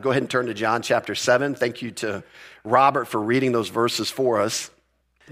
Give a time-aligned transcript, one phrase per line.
[0.00, 1.54] Go ahead and turn to John chapter 7.
[1.54, 2.24] Thank you to
[2.64, 4.70] Robert for reading those verses for us.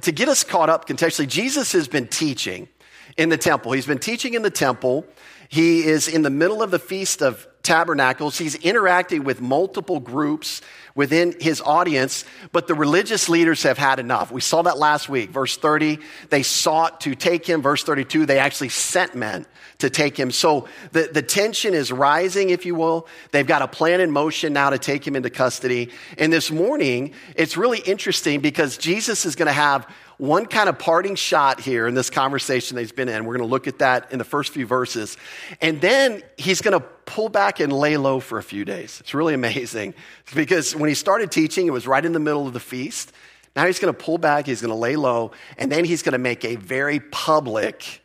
[0.03, 2.69] To get us caught up contextually, Jesus has been teaching
[3.17, 3.73] in the temple.
[3.73, 5.07] He's been teaching in the temple.
[5.49, 8.39] He is in the middle of the Feast of Tabernacles.
[8.39, 10.63] He's interacting with multiple groups
[10.95, 14.33] within his audience, but the religious leaders have had enough.
[14.33, 15.29] We saw that last week.
[15.29, 15.99] Verse 30,
[16.31, 17.61] they sought to take him.
[17.61, 19.45] Verse 32, they actually sent men
[19.81, 20.31] to take him.
[20.31, 23.07] So the, the tension is rising, if you will.
[23.33, 25.91] They've got a plan in motion now to take him into custody.
[26.17, 30.79] And this morning, it's really interesting because Jesus is going to have one kind of
[30.79, 33.25] parting shot here in this conversation that he's been in.
[33.25, 35.17] We're going to look at that in the first few verses.
[35.61, 39.01] And then he's going to pull back and lay low for a few days.
[39.01, 39.95] It's really amazing
[40.35, 43.13] because when he started teaching, it was right in the middle of the feast.
[43.57, 46.13] Now he's going to pull back, he's going to lay low, and then he's going
[46.13, 48.03] to make a very public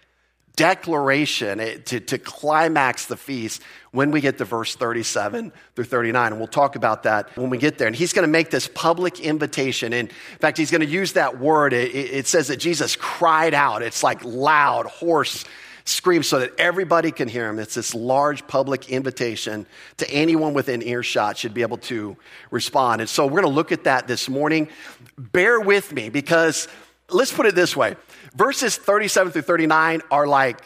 [0.55, 6.31] declaration eh, to, to climax the feast when we get to verse 37 through 39.
[6.31, 7.87] And we'll talk about that when we get there.
[7.87, 9.93] And he's going to make this public invitation.
[9.93, 11.73] And in fact, he's going to use that word.
[11.73, 13.81] It, it says that Jesus cried out.
[13.81, 15.43] It's like loud, hoarse
[15.85, 17.59] scream so that everybody can hear him.
[17.59, 19.65] It's this large public invitation
[19.97, 22.15] to anyone within earshot should be able to
[22.51, 23.01] respond.
[23.01, 24.69] And so we're going to look at that this morning.
[25.17, 26.67] Bear with me because
[27.09, 27.95] let's put it this way
[28.35, 30.61] verses 37 through 39 are like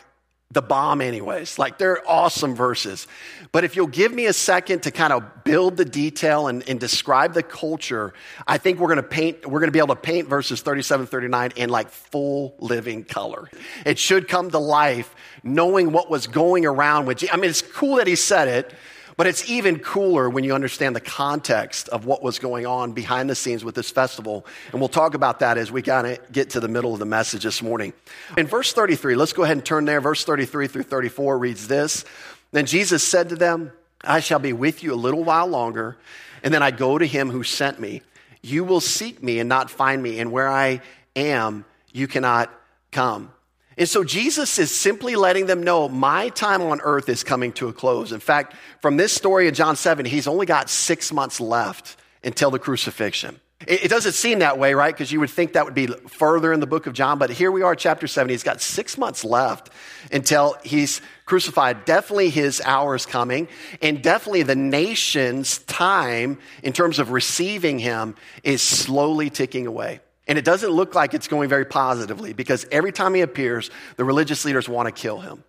[0.51, 1.59] the bomb, anyways.
[1.59, 3.07] Like they're awesome verses.
[3.51, 6.79] But if you'll give me a second to kind of build the detail and, and
[6.79, 8.13] describe the culture,
[8.47, 11.07] I think we're going to paint, we're going to be able to paint verses 37,
[11.07, 13.49] 39 in like full living color.
[13.85, 17.33] It should come to life knowing what was going around with, Jesus.
[17.33, 18.73] I mean, it's cool that he said it,
[19.17, 23.27] but it's even cooler when you understand the context of what was going on behind
[23.27, 24.45] the scenes with this festival.
[24.71, 27.05] And we'll talk about that as we kind of get to the middle of the
[27.05, 27.93] message this morning.
[28.37, 29.99] In verse 33, let's go ahead and turn there.
[30.01, 32.05] Verse 33 through 34 reads this
[32.51, 33.71] Then Jesus said to them,
[34.03, 35.97] I shall be with you a little while longer,
[36.43, 38.01] and then I go to him who sent me.
[38.41, 40.81] You will seek me and not find me, and where I
[41.15, 42.51] am, you cannot
[42.91, 43.33] come.
[43.77, 47.67] And so Jesus is simply letting them know my time on earth is coming to
[47.67, 48.11] a close.
[48.11, 52.49] In fact, from this story in John 7, he's only got six months left until
[52.49, 53.39] the crucifixion.
[53.67, 54.93] It, doesn't seem that way, right?
[54.93, 57.51] Because you would think that would be further in the book of John, but here
[57.51, 58.29] we are, chapter 7.
[58.29, 59.71] He's got six months left
[60.11, 61.85] until he's crucified.
[61.85, 63.47] Definitely his hour is coming,
[63.81, 69.99] and definitely the nation's time in terms of receiving him is slowly ticking away.
[70.27, 74.03] And it doesn't look like it's going very positively because every time he appears, the
[74.03, 75.43] religious leaders want to kill him.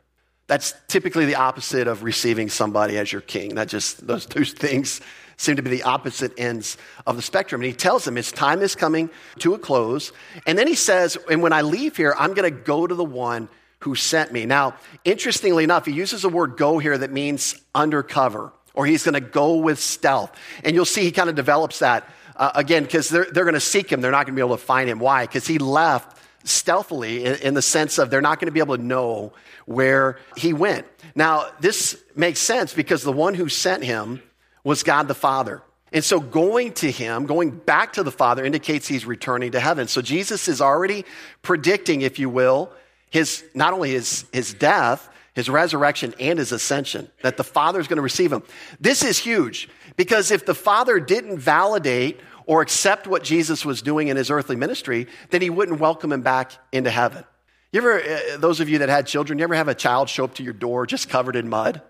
[0.46, 3.56] That's typically the opposite of receiving somebody as your king.
[3.56, 5.00] That just, those two things
[5.36, 7.60] seem to be the opposite ends of the spectrum.
[7.60, 9.10] And he tells them his time is coming
[9.40, 10.12] to a close.
[10.46, 13.04] And then he says, and when I leave here, I'm going to go to the
[13.04, 13.48] one
[13.80, 14.46] who sent me.
[14.46, 14.74] Now,
[15.04, 19.20] interestingly enough, he uses the word go here that means undercover, or he's going to
[19.20, 20.32] go with stealth.
[20.64, 22.08] And you'll see he kind of develops that
[22.38, 24.00] uh, again, because they're, they're going to seek him.
[24.00, 25.00] They're not going to be able to find him.
[25.00, 25.26] Why?
[25.26, 28.76] Because he left stealthily in, in the sense of they're not going to be able
[28.76, 29.32] to know
[29.66, 30.86] where he went.
[31.14, 34.22] Now, this makes sense because the one who sent him
[34.62, 35.62] was God the Father.
[35.92, 39.88] And so going to him, going back to the Father, indicates he's returning to heaven.
[39.88, 41.04] So Jesus is already
[41.42, 42.70] predicting, if you will,
[43.10, 47.86] his, not only his, his death, his resurrection, and his ascension, that the Father is
[47.86, 48.42] going to receive him.
[48.80, 54.08] This is huge because if the Father didn't validate or accept what Jesus was doing
[54.08, 57.24] in his earthly ministry, then he wouldn't welcome him back into heaven.
[57.72, 60.24] You ever, uh, those of you that had children, you ever have a child show
[60.24, 61.82] up to your door just covered in mud?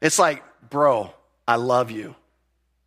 [0.00, 1.12] It's like, bro,
[1.46, 2.14] I love you.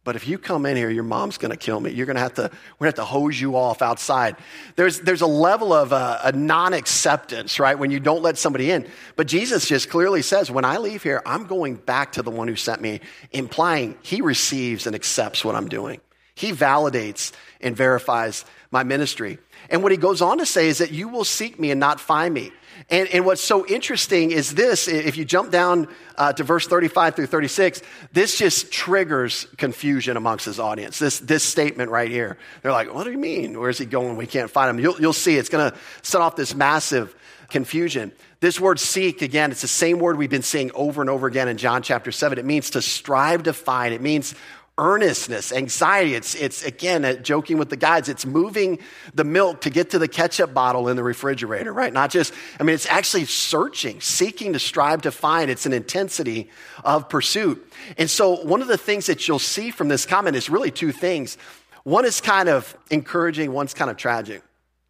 [0.04, 1.92] But if you come in here, your mom's going to kill me.
[1.92, 4.36] You're going to have to, we're going to have to hose you off outside.
[4.76, 7.78] There's, there's a level of uh, a non acceptance, right?
[7.78, 8.88] When you don't let somebody in.
[9.16, 12.48] But Jesus just clearly says, when I leave here, I'm going back to the one
[12.48, 13.02] who sent me,
[13.32, 16.02] implying he receives and accepts what I'm doing.
[16.34, 19.38] He validates and verifies my ministry.
[19.70, 22.00] And what he goes on to say is that you will seek me and not
[22.00, 22.52] find me.
[22.90, 25.88] And, and what's so interesting is this if you jump down
[26.18, 27.82] uh, to verse 35 through 36,
[28.12, 31.00] this just triggers confusion amongst his audience.
[31.00, 32.38] This, this statement right here.
[32.62, 33.60] They're like, what do you mean?
[33.60, 34.18] Where's he going?
[34.18, 34.84] We can't find him.
[34.84, 37.16] You'll, you'll see it's going to set off this massive
[37.50, 38.12] confusion.
[38.40, 41.48] This word seek, again, it's the same word we've been seeing over and over again
[41.48, 42.40] in John chapter 7.
[42.40, 44.34] It means to strive to find, it means
[44.78, 46.16] earnestness, anxiety.
[46.16, 48.80] It's, it's again, uh, joking with the guys, it's moving
[49.14, 51.92] the milk to get to the ketchup bottle in the refrigerator, right?
[51.92, 55.52] Not just, I mean, it's actually searching, seeking to strive to find.
[55.52, 56.50] It's an intensity
[56.84, 57.72] of pursuit.
[57.98, 60.92] And so, one of the things that you'll see from this comment is really two
[60.92, 61.38] things.
[61.84, 64.42] One is kind of encouraging, one's kind of tragic.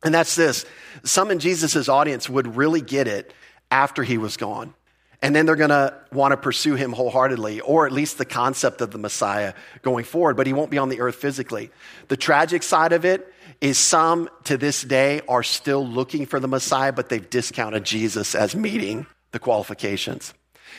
[0.04, 0.66] And that's this
[1.04, 3.34] some in Jesus' audience would really get it
[3.70, 4.74] after he was gone.
[5.22, 8.82] And then they're going to want to pursue him wholeheartedly, or at least the concept
[8.82, 9.54] of the Messiah
[9.84, 11.70] going forward, but he won't be on the earth physically.
[12.08, 16.48] The tragic side of it is some to this day are still looking for the
[16.48, 20.34] Messiah, but they've discounted Jesus as meeting the qualifications.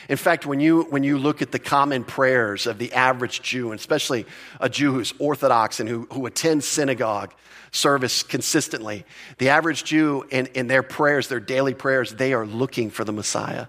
[0.09, 3.71] In fact, when you, when you look at the common prayers of the average Jew,
[3.71, 4.25] and especially
[4.59, 7.33] a Jew who's Orthodox and who, who attends synagogue
[7.71, 9.05] service consistently,
[9.37, 13.13] the average Jew in, in their prayers, their daily prayers, they are looking for the
[13.13, 13.67] Messiah.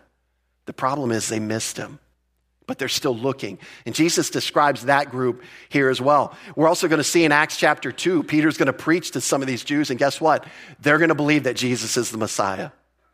[0.66, 1.98] The problem is they missed him,
[2.66, 3.58] but they're still looking.
[3.86, 6.34] And Jesus describes that group here as well.
[6.56, 9.42] We're also going to see in Acts chapter 2, Peter's going to preach to some
[9.42, 10.46] of these Jews, and guess what?
[10.80, 12.70] They're going to believe that Jesus is the Messiah.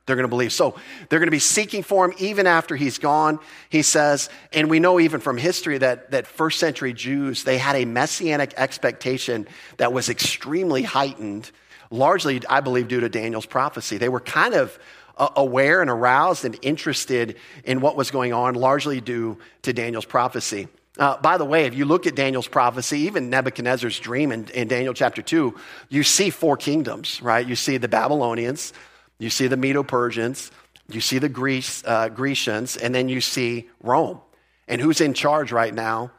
[0.06, 0.52] They're going to believe.
[0.52, 0.74] So
[1.08, 3.38] they're going to be seeking for him even after he's gone,
[3.68, 4.28] he says.
[4.52, 8.54] And we know even from history that, that first century Jews, they had a messianic
[8.56, 11.52] expectation that was extremely heightened,
[11.90, 13.98] largely, I believe, due to Daniel's prophecy.
[13.98, 14.76] They were kind of
[15.16, 20.68] aware and aroused and interested in what was going on, largely due to Daniel's prophecy.
[20.98, 24.68] Uh, by the way, if you look at Daniel's prophecy, even Nebuchadnezzar's dream in, in
[24.68, 25.54] Daniel chapter 2,
[25.88, 27.46] you see four kingdoms, right?
[27.46, 28.72] You see the Babylonians,
[29.18, 30.50] you see the Medo Persians,
[30.88, 34.20] you see the Greece, uh, Grecians, and then you see Rome.
[34.66, 36.10] And who's in charge right now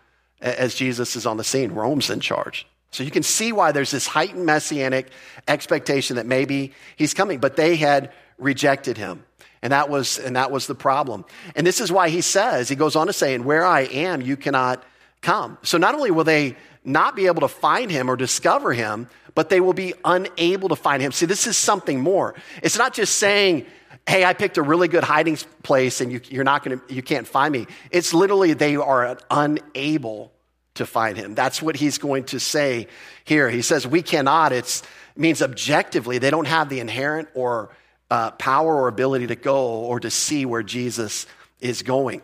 [0.41, 1.71] as Jesus is on the scene?
[1.71, 2.65] Rome's in charge.
[2.91, 5.09] So you can see why there's this heightened messianic
[5.47, 8.11] expectation that maybe he's coming, but they had
[8.41, 9.23] rejected him.
[9.61, 11.23] And that was, and that was the problem.
[11.55, 14.21] And this is why he says, he goes on to say, and where I am,
[14.21, 14.83] you cannot
[15.21, 15.57] come.
[15.61, 19.49] So not only will they not be able to find him or discover him, but
[19.49, 21.11] they will be unable to find him.
[21.11, 22.33] See, this is something more.
[22.63, 23.67] It's not just saying,
[24.07, 27.27] hey, I picked a really good hiding place and you, you're not to, you can't
[27.27, 27.67] find me.
[27.91, 30.31] It's literally they are unable
[30.73, 31.35] to find him.
[31.35, 32.87] That's what he's going to say
[33.25, 33.47] here.
[33.49, 34.53] He says, we cannot.
[34.53, 37.69] It's, it means objectively, they don't have the inherent or
[38.11, 41.25] uh, power or ability to go or to see where Jesus
[41.61, 42.21] is going.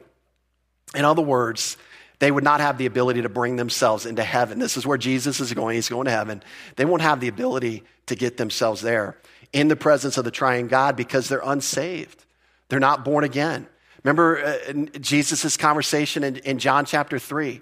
[0.93, 1.77] In other words,
[2.19, 4.59] they would not have the ability to bring themselves into heaven.
[4.59, 5.75] This is where Jesus is going.
[5.75, 6.43] He's going to heaven.
[6.75, 9.17] They won't have the ability to get themselves there
[9.53, 12.25] in the presence of the triune God because they're unsaved.
[12.67, 13.65] They're not born again.
[14.03, 17.61] Remember uh, Jesus' conversation in, in John chapter 3.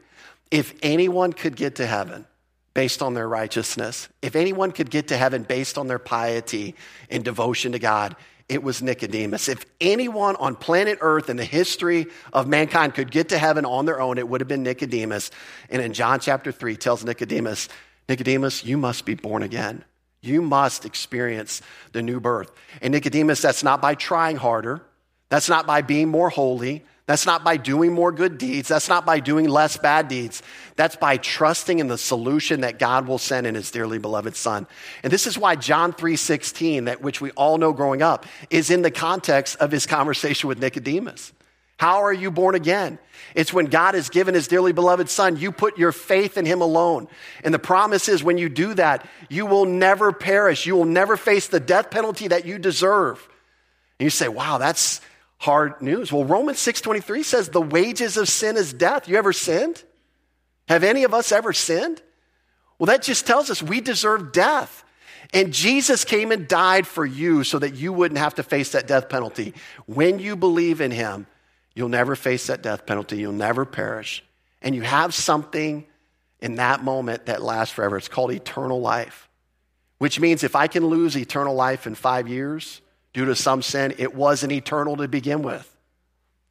[0.50, 2.25] If anyone could get to heaven,
[2.75, 4.07] based on their righteousness.
[4.22, 6.75] If anyone could get to heaven based on their piety
[7.10, 8.16] and devotion to God,
[8.48, 9.48] it was Nicodemus.
[9.48, 13.86] If anyone on planet Earth in the history of mankind could get to heaven on
[13.86, 15.31] their own, it would have been Nicodemus.
[15.72, 17.69] And in John chapter 3 tells Nicodemus,
[18.07, 19.83] Nicodemus, you must be born again.
[20.22, 21.62] You must experience
[21.94, 22.51] the new birth.
[22.81, 24.81] And Nicodemus, that's not by trying harder.
[25.30, 26.83] That's not by being more holy.
[27.07, 28.69] That's not by doing more good deeds.
[28.69, 30.42] That's not by doing less bad deeds.
[30.75, 34.66] That's by trusting in the solution that God will send in his dearly beloved son.
[35.04, 38.81] And this is why John 3:16, that which we all know growing up, is in
[38.81, 41.31] the context of his conversation with Nicodemus.
[41.78, 42.98] How are you born again?
[43.36, 46.62] It's when God has given his dearly beloved son, you put your faith in him
[46.62, 47.08] alone.
[47.44, 50.66] And the promise is when you do that, you will never perish.
[50.66, 53.28] You will never face the death penalty that you deserve.
[54.00, 55.01] And you say, wow, that's,
[55.38, 56.12] hard news.
[56.12, 59.08] Well, Romans 6:23 says the wages of sin is death.
[59.08, 59.84] You ever sinned?
[60.68, 62.02] Have any of us ever sinned?
[62.80, 64.84] Well, that just tells us we deserve death.
[65.34, 68.88] And Jesus came and died for you so that you wouldn't have to face that
[68.88, 69.54] death penalty.
[69.86, 71.28] When you believe in him,
[71.74, 73.18] you'll never face that death penalty.
[73.18, 74.24] You'll never perish.
[74.62, 75.86] And you have something
[76.40, 77.98] in that moment that lasts forever.
[77.98, 79.30] It's called eternal life,
[79.98, 82.82] which means if I can lose eternal life in five years,
[83.15, 85.72] due to some sin, it wasn't eternal to begin with.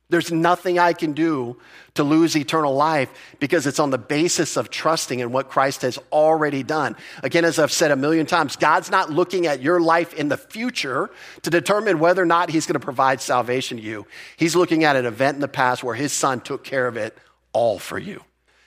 [0.09, 1.59] There's nothing I can do
[1.92, 5.99] to lose eternal life because it's on the basis of trusting in what Christ has
[6.11, 6.97] already done.
[7.23, 10.38] Again, as I've said a million times, God's not looking at your life in the
[10.38, 11.11] future
[11.42, 14.06] to determine whether or not He's going to provide salvation to you.
[14.38, 17.14] He's looking at an event in the past where His Son took care of it
[17.52, 18.23] all for you.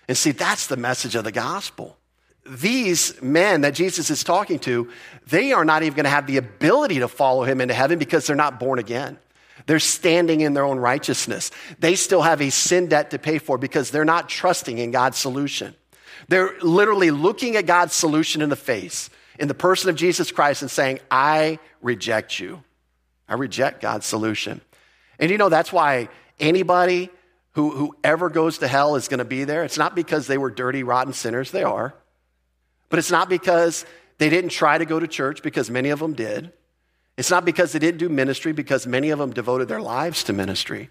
[0.07, 1.96] And see, that's the message of the gospel
[2.49, 4.89] these men that Jesus is talking to,
[5.27, 8.27] they are not even going to have the ability to follow him into heaven because
[8.27, 9.17] they're not born again.
[9.65, 11.51] They're standing in their own righteousness.
[11.79, 15.17] They still have a sin debt to pay for because they're not trusting in God's
[15.17, 15.75] solution.
[16.29, 20.61] They're literally looking at God's solution in the face, in the person of Jesus Christ,
[20.61, 22.63] and saying, I reject you.
[23.27, 24.61] I reject God's solution.
[25.19, 27.09] And you know, that's why anybody
[27.51, 29.63] who, who ever goes to hell is going to be there.
[29.63, 31.51] It's not because they were dirty, rotten sinners.
[31.51, 31.93] They are.
[32.89, 33.85] But it's not because
[34.17, 36.51] they didn't try to go to church, because many of them did.
[37.17, 40.33] It's not because they didn't do ministry, because many of them devoted their lives to
[40.33, 40.89] ministry.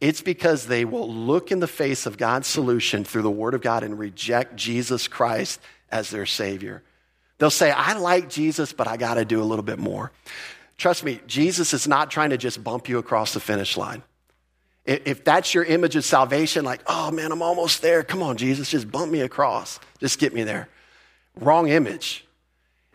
[0.00, 3.62] It's because they will look in the face of God's solution through the Word of
[3.62, 6.82] God and reject Jesus Christ as their Savior.
[7.38, 10.12] They'll say, I like Jesus, but I got to do a little bit more.
[10.76, 14.02] Trust me, Jesus is not trying to just bump you across the finish line.
[14.84, 18.02] If that's your image of salvation, like, oh man, I'm almost there.
[18.02, 19.80] Come on, Jesus, just bump me across.
[19.98, 20.68] Just get me there.
[21.40, 22.24] Wrong image.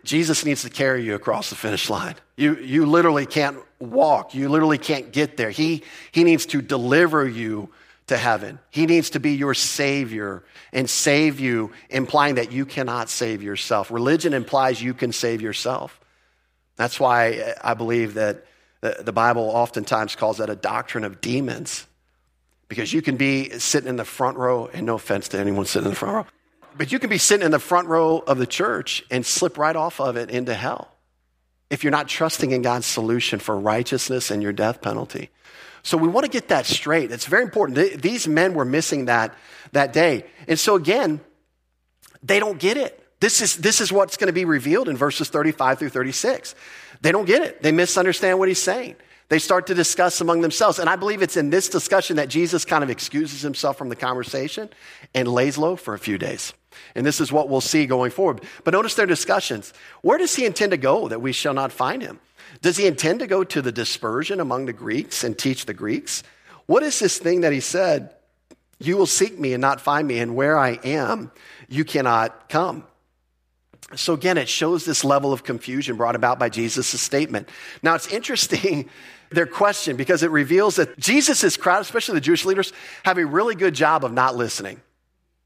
[0.04, 2.16] Jesus needs to carry you across the finish line.
[2.36, 4.36] You, you literally can't walk.
[4.36, 5.50] You literally can't get there.
[5.50, 7.70] He, he needs to deliver you
[8.08, 8.60] to heaven.
[8.70, 13.90] He needs to be your Savior and save you, implying that you cannot save yourself.
[13.92, 16.00] Religion implies you can save yourself.
[16.76, 18.46] That's why I believe that
[18.82, 21.88] the Bible oftentimes calls that a doctrine of demons,
[22.68, 25.86] because you can be sitting in the front row, and no offense to anyone sitting
[25.86, 26.26] in the front row,
[26.78, 29.76] but you can be sitting in the front row of the church and slip right
[29.76, 30.90] off of it into hell
[31.70, 35.30] if you're not trusting in God's solution for righteousness and your death penalty.
[35.82, 37.12] So we want to get that straight.
[37.12, 38.02] It's very important.
[38.02, 39.36] These men were missing that
[39.74, 40.26] that day.
[40.48, 41.20] And so again,
[42.22, 43.00] they don't get it.
[43.20, 46.56] This is, this is what's going to be revealed in verses 35 through 36.
[47.02, 47.62] They don't get it.
[47.62, 48.96] They misunderstand what he's saying.
[49.34, 50.78] They start to discuss among themselves.
[50.78, 53.96] And I believe it's in this discussion that Jesus kind of excuses himself from the
[53.96, 54.70] conversation
[55.16, 56.54] and lays low for a few days.
[56.94, 58.42] And this is what we'll see going forward.
[58.64, 59.74] But notice their discussions.
[60.04, 62.20] Where does he intend to go that we shall not find him?
[62.62, 66.22] Does he intend to go to the dispersion among the Greeks and teach the Greeks?
[66.68, 68.14] What is this thing that he said?
[68.78, 71.32] You will seek me and not find me, and where I am,
[71.68, 72.86] you cannot come.
[73.96, 77.50] So again, it shows this level of confusion brought about by Jesus' statement.
[77.82, 78.90] Now it's interesting,
[79.34, 82.74] their question, because it reveals that Jesus' crowd, especially the Jewish leaders,
[83.04, 84.82] have a really good job of not listening.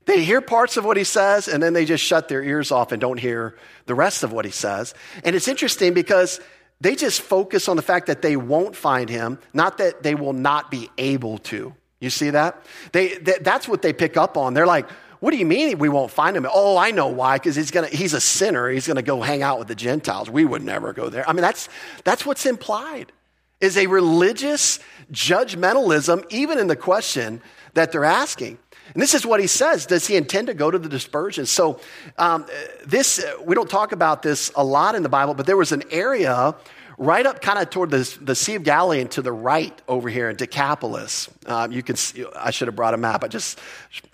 [0.05, 2.93] They hear parts of what he says and then they just shut their ears off
[2.93, 4.93] and don't hear the rest of what he says.
[5.25, 6.39] And it's interesting because
[6.79, 10.33] they just focus on the fact that they won't find him, not that they will
[10.33, 11.73] not be able to.
[11.99, 12.63] You see that?
[12.93, 14.53] They, that's what they pick up on.
[14.53, 14.89] They're like,
[15.19, 16.45] what do you mean we won't find him?
[16.51, 18.69] Oh, I know why, because he's gonna he's a sinner.
[18.69, 20.29] He's gonna go hang out with the Gentiles.
[20.29, 21.27] We would never go there.
[21.27, 21.69] I mean, that's
[22.03, 23.11] that's what's implied.
[23.59, 24.79] Is a religious
[25.11, 27.41] judgmentalism, even in the question
[27.73, 28.57] that they're asking.
[28.93, 29.85] And this is what he says.
[29.85, 31.45] Does he intend to go to the dispersion?
[31.45, 31.79] So,
[32.17, 32.45] um,
[32.85, 35.83] this, we don't talk about this a lot in the Bible, but there was an
[35.91, 36.55] area
[36.97, 40.09] right up kind of toward the, the Sea of Galilee and to the right over
[40.09, 41.29] here in Decapolis.
[41.45, 43.23] Um, you can see, I should have brought a map.
[43.23, 43.59] I just,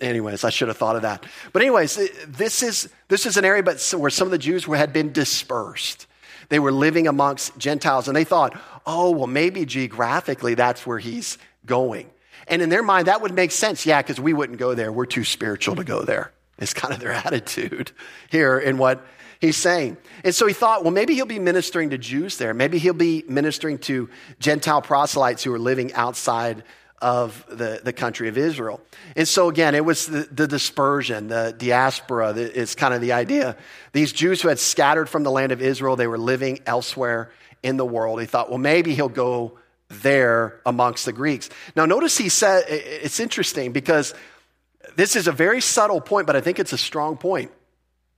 [0.01, 1.25] anyways, I should have thought of that.
[1.53, 1.95] But anyways,
[2.27, 5.13] this is, this is an area but where some of the Jews were, had been
[5.13, 6.07] dispersed.
[6.49, 11.37] They were living amongst Gentiles and they thought, oh, well, maybe geographically that's where he's
[11.65, 12.09] going.
[12.47, 13.85] And in their mind, that would make sense.
[13.85, 14.91] Yeah, because we wouldn't go there.
[14.91, 16.31] We're too spiritual to go there.
[16.57, 17.91] It's kind of their attitude
[18.29, 19.05] here in what
[19.39, 19.97] he's saying.
[20.23, 22.53] And so he thought, well, maybe he'll be ministering to Jews there.
[22.53, 24.09] Maybe he'll be ministering to
[24.39, 26.63] Gentile proselytes who are living outside
[27.03, 28.81] of the, the country of Israel.
[29.17, 33.57] And so again, it was the, the dispersion, the diaspora is kind of the idea.
[33.91, 37.29] These Jews who had scattered from the land of Israel, they were living elsewhere
[37.61, 38.21] in the world.
[38.21, 41.49] He thought, well, maybe he'll go there amongst the Greeks.
[41.75, 44.13] Now, notice he said, it's interesting because
[44.95, 47.51] this is a very subtle point, but I think it's a strong point.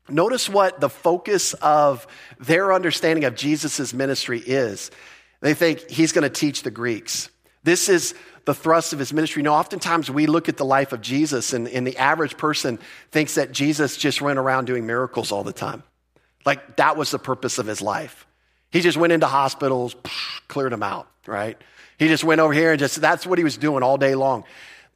[0.07, 2.05] Notice what the focus of
[2.39, 4.91] their understanding of Jesus' ministry is.
[5.41, 7.29] They think he's going to teach the Greeks.
[7.63, 8.13] This is
[8.45, 9.41] the thrust of his ministry.
[9.41, 12.79] You know, oftentimes we look at the life of Jesus, and, and the average person
[13.11, 15.83] thinks that Jesus just went around doing miracles all the time.
[16.45, 18.25] Like that was the purpose of his life.
[18.71, 19.95] He just went into hospitals,
[20.47, 21.57] cleared them out, right?
[21.97, 24.43] He just went over here and just, that's what he was doing all day long.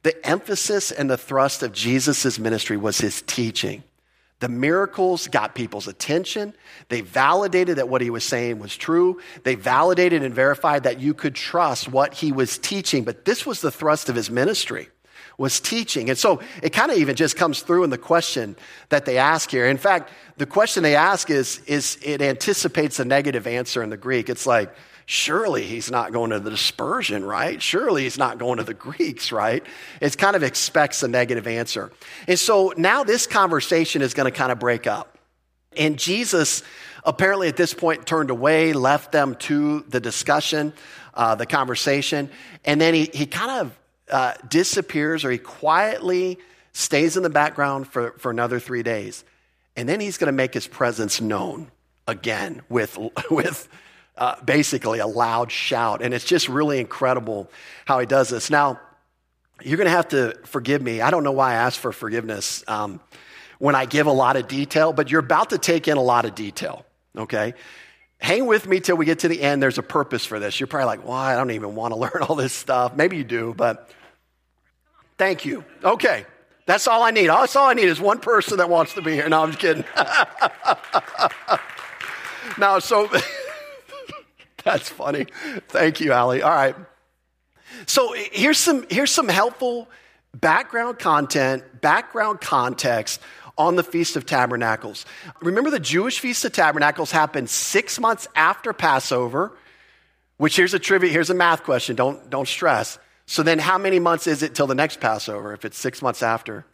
[0.02, 3.82] The emphasis and the thrust of Jesus' ministry was his teaching.
[4.40, 6.54] The miracles got people's attention.
[6.88, 9.20] They validated that what he was saying was true.
[9.44, 13.04] They validated and verified that you could trust what he was teaching.
[13.04, 14.88] But this was the thrust of his ministry
[15.36, 16.10] was teaching.
[16.10, 18.56] And so it kind of even just comes through in the question
[18.90, 19.66] that they ask here.
[19.66, 23.96] In fact, the question they ask is, is it anticipates a negative answer in the
[23.96, 24.28] Greek.
[24.28, 24.74] It's like,
[25.10, 27.60] surely he's not going to the dispersion, right?
[27.60, 29.64] Surely he's not going to the Greeks, right?
[30.00, 31.90] It kind of expects a negative answer.
[32.28, 35.18] And so now this conversation is going to kind of break up.
[35.76, 36.62] And Jesus
[37.04, 40.72] apparently at this point turned away, left them to the discussion,
[41.14, 42.30] uh, the conversation,
[42.64, 43.78] and then he, he kind of
[44.12, 46.38] uh, disappears or he quietly
[46.72, 49.24] stays in the background for, for another three days.
[49.74, 51.72] And then he's going to make his presence known
[52.06, 52.96] again with,
[53.30, 53.68] with
[54.20, 56.02] uh, basically a loud shout.
[56.02, 57.50] And it's just really incredible
[57.86, 58.50] how he does this.
[58.50, 58.78] Now,
[59.62, 61.00] you're going to have to forgive me.
[61.00, 63.00] I don't know why I asked for forgiveness um,
[63.58, 66.24] when I give a lot of detail, but you're about to take in a lot
[66.24, 66.86] of detail,
[67.16, 67.54] okay?
[68.22, 69.62] hang with me till we get to the end.
[69.62, 70.60] There's a purpose for this.
[70.60, 72.94] You're probably like, well, I don't even want to learn all this stuff.
[72.94, 73.90] Maybe you do, but
[75.20, 75.62] Thank you.
[75.84, 76.24] Okay.
[76.64, 77.26] That's all I need.
[77.26, 79.28] That's all I need is one person that wants to be here.
[79.28, 79.84] No, I'm just kidding.
[82.58, 83.10] now, so
[84.64, 85.26] that's funny.
[85.68, 86.42] Thank you, Allie.
[86.42, 86.76] All right.
[87.86, 89.88] So here's some, here's some helpful
[90.34, 93.20] background content, background context
[93.56, 95.04] on the Feast of Tabernacles.
[95.40, 99.52] Remember, the Jewish Feast of Tabernacles happened six months after Passover,
[100.36, 101.96] which here's a trivia, here's a math question.
[101.96, 102.98] Don't, don't stress.
[103.26, 106.22] So then, how many months is it till the next Passover if it's six months
[106.22, 106.64] after?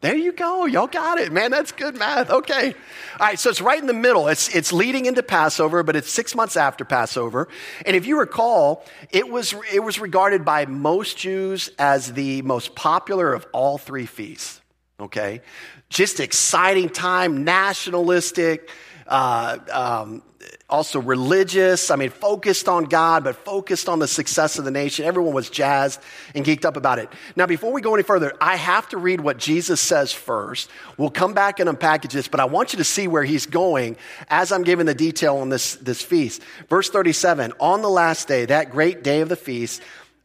[0.00, 0.66] There you go.
[0.66, 1.32] Y'all got it.
[1.32, 2.30] Man, that's good math.
[2.30, 2.68] Okay.
[3.18, 3.38] All right.
[3.38, 4.28] So it's right in the middle.
[4.28, 7.48] It's, it's leading into Passover, but it's six months after Passover.
[7.84, 12.76] And if you recall, it was, it was regarded by most Jews as the most
[12.76, 14.60] popular of all three feasts.
[15.00, 15.42] Okay.
[15.88, 18.70] Just exciting time, nationalistic,
[19.08, 20.22] uh, um,
[20.68, 21.90] also religious.
[21.90, 25.04] I mean, focused on God, but focused on the success of the nation.
[25.04, 26.00] Everyone was jazzed
[26.34, 27.08] and geeked up about it.
[27.36, 30.70] Now, before we go any further, I have to read what Jesus says first.
[30.96, 33.96] We'll come back and unpackage this, but I want you to see where he's going
[34.28, 36.42] as I'm giving the detail on this, this feast.
[36.68, 39.82] Verse 37 On the last day, that great day of the feast,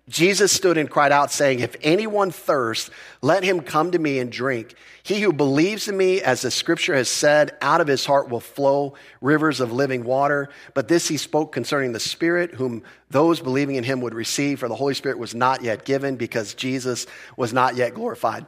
[0.09, 2.89] Jesus stood and cried out, saying, If anyone thirsts,
[3.21, 4.75] let him come to me and drink.
[5.01, 8.41] He who believes in me, as the scripture has said, out of his heart will
[8.41, 10.49] flow rivers of living water.
[10.73, 14.67] But this he spoke concerning the Spirit, whom those believing in him would receive, for
[14.67, 17.05] the Holy Spirit was not yet given because Jesus
[17.37, 18.45] was not yet glorified.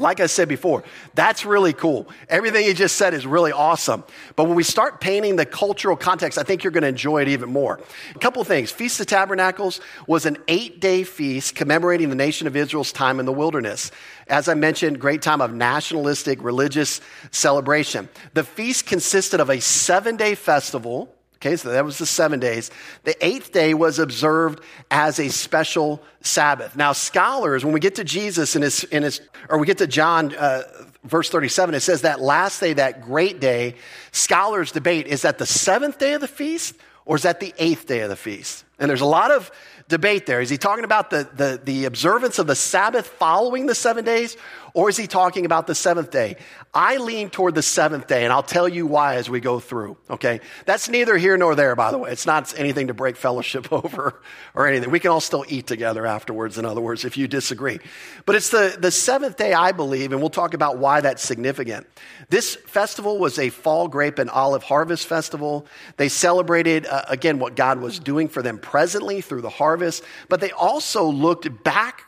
[0.00, 0.82] Like I said before,
[1.14, 2.08] that's really cool.
[2.28, 4.02] Everything you just said is really awesome.
[4.34, 7.28] But when we start painting the cultural context, I think you're going to enjoy it
[7.28, 7.80] even more.
[8.12, 8.72] A couple things.
[8.72, 13.26] Feast of Tabernacles was an eight day feast commemorating the nation of Israel's time in
[13.26, 13.92] the wilderness.
[14.26, 18.08] As I mentioned, great time of nationalistic religious celebration.
[18.32, 21.13] The feast consisted of a seven day festival
[21.44, 22.70] Okay, so that was the seven days.
[23.02, 24.60] The eighth day was observed
[24.90, 26.74] as a special Sabbath.
[26.74, 29.20] Now, scholars, when we get to Jesus in his, in his
[29.50, 30.62] or we get to John, uh,
[31.04, 33.74] verse 37, it says that last day, that great day,
[34.10, 37.84] scholars debate is that the seventh day of the feast or is that the eighth
[37.84, 38.64] day of the feast?
[38.78, 39.50] And there's a lot of
[39.88, 40.40] debate there.
[40.40, 44.36] Is he talking about the, the, the observance of the Sabbath following the seven days,
[44.72, 46.36] or is he talking about the seventh day?
[46.72, 49.96] I lean toward the seventh day, and I'll tell you why as we go through,
[50.10, 50.40] okay?
[50.64, 52.10] That's neither here nor there, by the way.
[52.10, 54.20] It's not anything to break fellowship over
[54.54, 54.90] or anything.
[54.90, 57.78] We can all still eat together afterwards, in other words, if you disagree.
[58.26, 61.86] But it's the, the seventh day, I believe, and we'll talk about why that's significant.
[62.30, 65.66] This festival was a fall grape and olive harvest festival.
[65.98, 70.40] They celebrated, uh, again, what God was doing for them presently through the harvest, but
[70.40, 72.02] they also looked back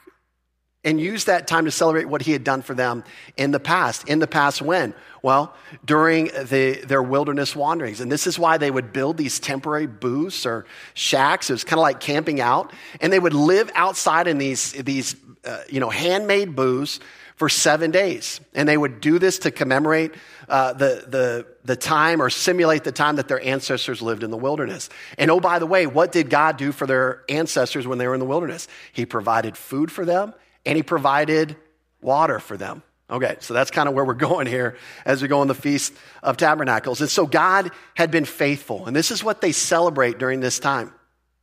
[0.86, 3.02] and used that time to celebrate what he had done for them
[3.36, 4.08] in the past.
[4.08, 4.94] In the past, when?
[5.20, 5.52] Well,
[5.84, 8.00] during the, their wilderness wanderings.
[8.00, 10.64] And this is why they would build these temporary booths or
[10.94, 11.50] shacks.
[11.50, 12.72] It was kind of like camping out.
[13.00, 17.00] And they would live outside in these, these uh, you know, handmade booths
[17.36, 18.40] for seven days.
[18.54, 20.12] And they would do this to commemorate
[20.48, 24.36] uh, the, the, the time or simulate the time that their ancestors lived in the
[24.36, 24.88] wilderness.
[25.18, 28.14] And oh, by the way, what did God do for their ancestors when they were
[28.14, 28.68] in the wilderness?
[28.92, 31.56] He provided food for them and he provided
[32.00, 32.82] water for them.
[33.08, 35.92] Okay, so that's kind of where we're going here as we go on the Feast
[36.22, 37.00] of Tabernacles.
[37.00, 40.92] And so God had been faithful, and this is what they celebrate during this time.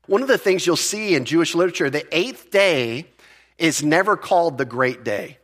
[0.08, 3.08] One of the things you'll see in Jewish literature, the eighth day
[3.58, 5.38] is never called the great day.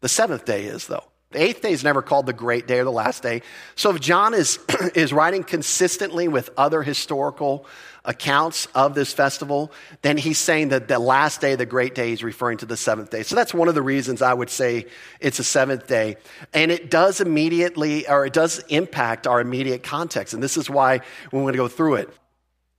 [0.00, 1.04] The seventh day is, though.
[1.30, 3.42] The eighth day is never called the great day or the last day.
[3.74, 4.58] So if John is,
[4.94, 7.66] is writing consistently with other historical
[8.02, 12.24] accounts of this festival, then he's saying that the last day, the great day, is
[12.24, 13.22] referring to the seventh day.
[13.24, 14.86] So that's one of the reasons I would say
[15.20, 16.16] it's a seventh day.
[16.54, 20.32] And it does immediately, or it does impact our immediate context.
[20.32, 22.10] And this is why we want to go through it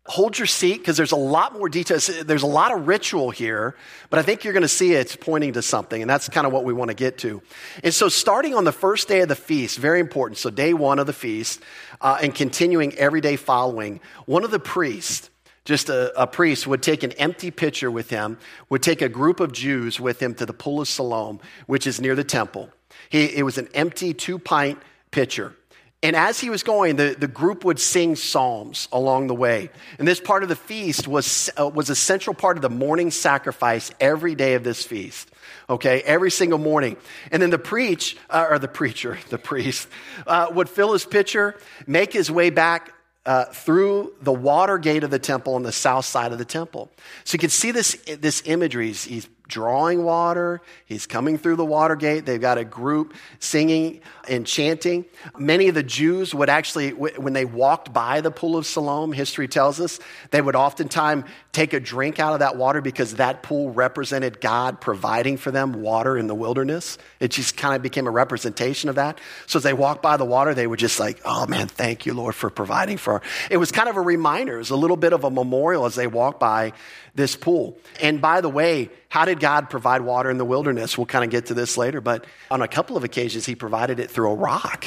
[0.10, 2.08] hold your seat because there's a lot more details.
[2.08, 3.76] There's a lot of ritual here,
[4.10, 6.52] but I think you're going to see it's pointing to something, and that's kind of
[6.52, 7.42] what we want to get to.
[7.84, 10.40] And so, starting on the first day of the feast, very important.
[10.40, 11.62] So, day one of the feast,
[12.02, 15.30] uh, and continuing every day following, one of the priests,
[15.64, 19.40] just a, a, priest, would take an empty pitcher with him, would take a group
[19.40, 22.72] of Jews with him to the pool of Siloam, which is near the temple.
[23.10, 25.54] He, it was an empty two pint pitcher.
[26.02, 29.70] And as he was going, the, the group would sing psalms along the way.
[29.98, 33.12] And this part of the feast was, uh, was a central part of the morning
[33.12, 35.30] sacrifice every day of this feast.
[35.70, 36.96] Okay, every single morning.
[37.32, 39.90] And then the preach, uh, or the preacher, the priest,
[40.26, 42.94] uh, would fill his pitcher, make his way back
[43.26, 46.90] uh, through the water gate of the temple on the south side of the temple.
[47.26, 48.88] So you can see this, this imagery.
[48.88, 50.62] He's, he's drawing water.
[50.86, 52.26] He's coming through the water gate.
[52.26, 55.04] They've got a group singing and chanting.
[55.38, 59.50] Many of the Jews would actually, when they walked by the pool of Siloam, history
[59.50, 60.00] tells us,
[60.32, 64.80] they would oftentimes take a drink out of that water because that pool represented God
[64.80, 66.98] providing for them water in the wilderness.
[67.20, 69.20] It just kind of became a representation of that.
[69.48, 72.14] So as they walked by the water, they would just like, oh man, thank you,
[72.14, 73.14] Lord, for providing for.
[73.14, 73.22] Her.
[73.50, 74.56] It was kind of a reminder.
[74.56, 76.74] It was a little bit of a memorial as they walked by
[77.16, 77.78] this pool.
[78.00, 80.98] And by the way, how did God provide water in the wilderness?
[80.98, 84.00] We'll kind of get to this later, but on a couple of occasions, He provided
[84.00, 84.86] it through a rock.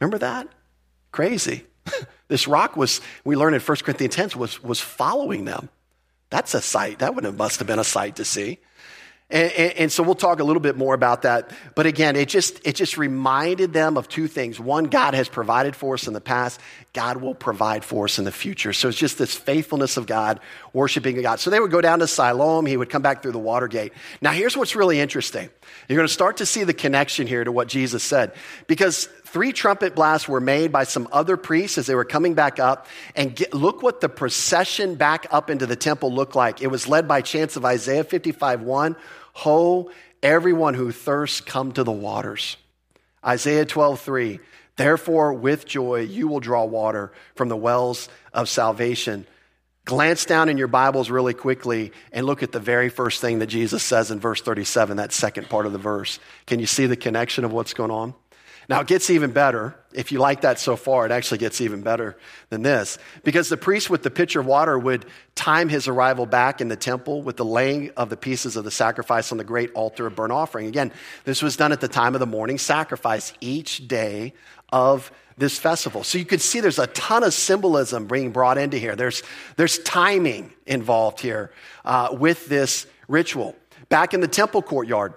[0.00, 0.48] Remember that?
[1.12, 1.64] Crazy.
[2.28, 5.68] this rock was, we learned in 1 Corinthians 10, was, was following them.
[6.30, 6.98] That's a sight.
[6.98, 8.58] That would have, must have been a sight to see.
[9.30, 11.50] And, and, and, so we'll talk a little bit more about that.
[11.74, 14.60] But again, it just, it just reminded them of two things.
[14.60, 16.60] One, God has provided for us in the past.
[16.92, 18.74] God will provide for us in the future.
[18.74, 20.40] So it's just this faithfulness of God,
[20.74, 21.40] worshiping God.
[21.40, 22.66] So they would go down to Siloam.
[22.66, 23.94] He would come back through the water gate.
[24.20, 25.48] Now here's what's really interesting.
[25.88, 28.34] You're going to start to see the connection here to what Jesus said.
[28.66, 32.60] Because three trumpet blasts were made by some other priests as they were coming back
[32.60, 32.86] up.
[33.16, 36.62] And get, look what the procession back up into the temple looked like.
[36.62, 38.94] It was led by chants of Isaiah 55 1.
[39.32, 39.90] Ho,
[40.22, 42.56] everyone who thirsts, come to the waters.
[43.26, 44.40] Isaiah 12 3.
[44.76, 49.26] Therefore, with joy, you will draw water from the wells of salvation.
[49.84, 53.48] Glance down in your Bibles really quickly and look at the very first thing that
[53.48, 56.20] Jesus says in verse 37, that second part of the verse.
[56.46, 58.14] Can you see the connection of what's going on?
[58.68, 59.74] Now, it gets even better.
[59.92, 62.16] If you like that so far, it actually gets even better
[62.48, 62.98] than this.
[63.22, 66.76] Because the priest with the pitcher of water would time his arrival back in the
[66.76, 70.16] temple with the laying of the pieces of the sacrifice on the great altar of
[70.16, 70.66] burnt offering.
[70.66, 70.92] Again,
[71.24, 74.32] this was done at the time of the morning sacrifice each day
[74.72, 76.04] of this festival.
[76.04, 78.96] So you can see there's a ton of symbolism being brought into here.
[78.96, 79.22] There's,
[79.56, 81.50] there's timing involved here
[81.84, 83.56] uh, with this ritual.
[83.88, 85.14] Back in the temple courtyard,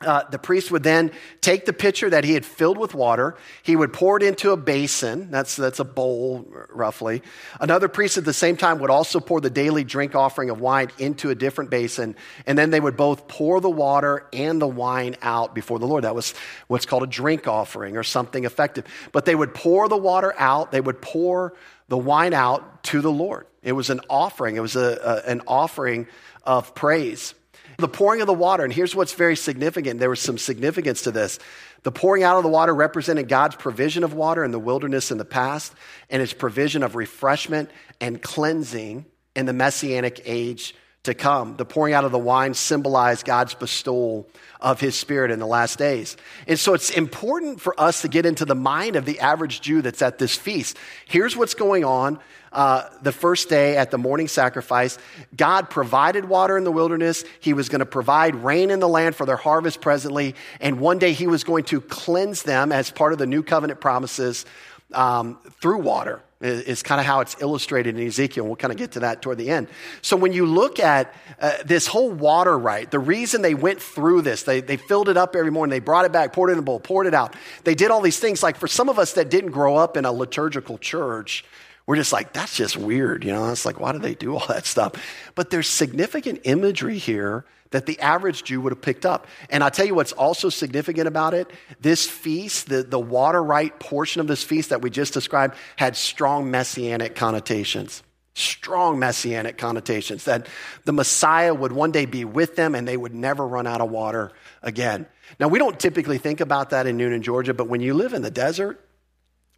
[0.00, 3.36] uh, the priest would then take the pitcher that he had filled with water.
[3.62, 5.30] He would pour it into a basin.
[5.30, 7.22] That's, that's a bowl, roughly.
[7.60, 10.90] Another priest at the same time would also pour the daily drink offering of wine
[10.98, 12.16] into a different basin.
[12.44, 16.02] And then they would both pour the water and the wine out before the Lord.
[16.02, 16.34] That was
[16.66, 18.86] what's called a drink offering or something effective.
[19.12, 21.54] But they would pour the water out, they would pour
[21.86, 23.46] the wine out to the Lord.
[23.62, 26.08] It was an offering, it was a, a an offering
[26.42, 27.34] of praise.
[27.78, 30.00] The pouring of the water, and here's what's very significant.
[30.00, 31.38] There was some significance to this.
[31.82, 35.18] The pouring out of the water represented God's provision of water in the wilderness in
[35.18, 35.72] the past
[36.08, 41.56] and his provision of refreshment and cleansing in the messianic age to come.
[41.56, 44.26] The pouring out of the wine symbolized God's bestowal
[44.60, 46.16] of his spirit in the last days.
[46.48, 49.82] And so it's important for us to get into the mind of the average Jew
[49.82, 50.76] that's at this feast.
[51.04, 52.18] Here's what's going on.
[52.52, 54.96] Uh, the first day at the morning sacrifice,
[55.36, 57.24] God provided water in the wilderness.
[57.40, 60.36] He was going to provide rain in the land for their harvest presently.
[60.60, 63.80] And one day he was going to cleanse them as part of the new covenant
[63.80, 64.46] promises
[64.92, 68.44] um, through water is kind of how it's illustrated in Ezekiel.
[68.44, 69.68] We'll kind of get to that toward the end.
[70.02, 74.22] So when you look at uh, this whole water rite, the reason they went through
[74.22, 76.58] this, they, they filled it up every morning, they brought it back, poured it in
[76.58, 77.34] a bowl, poured it out.
[77.64, 78.42] They did all these things.
[78.42, 81.44] Like for some of us that didn't grow up in a liturgical church,
[81.86, 83.24] we're just like, that's just weird.
[83.24, 84.92] You know, it's like, why do they do all that stuff?
[85.34, 89.26] But there's significant imagery here that the average Jew would have picked up.
[89.50, 91.50] And I'll tell you what's also significant about it.
[91.80, 95.96] This feast, the, the water rite portion of this feast that we just described, had
[95.96, 98.04] strong messianic connotations.
[98.36, 100.46] Strong messianic connotations that
[100.84, 103.90] the Messiah would one day be with them and they would never run out of
[103.90, 104.30] water
[104.62, 105.06] again.
[105.40, 108.22] Now, we don't typically think about that in Newnan, Georgia, but when you live in
[108.22, 108.80] the desert,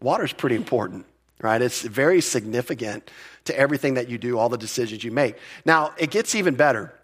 [0.01, 1.05] water is pretty important
[1.43, 1.61] right?
[1.61, 3.11] It's very significant
[3.45, 5.37] to everything that you do, all the decisions you make.
[5.67, 6.95] Now, it gets even better.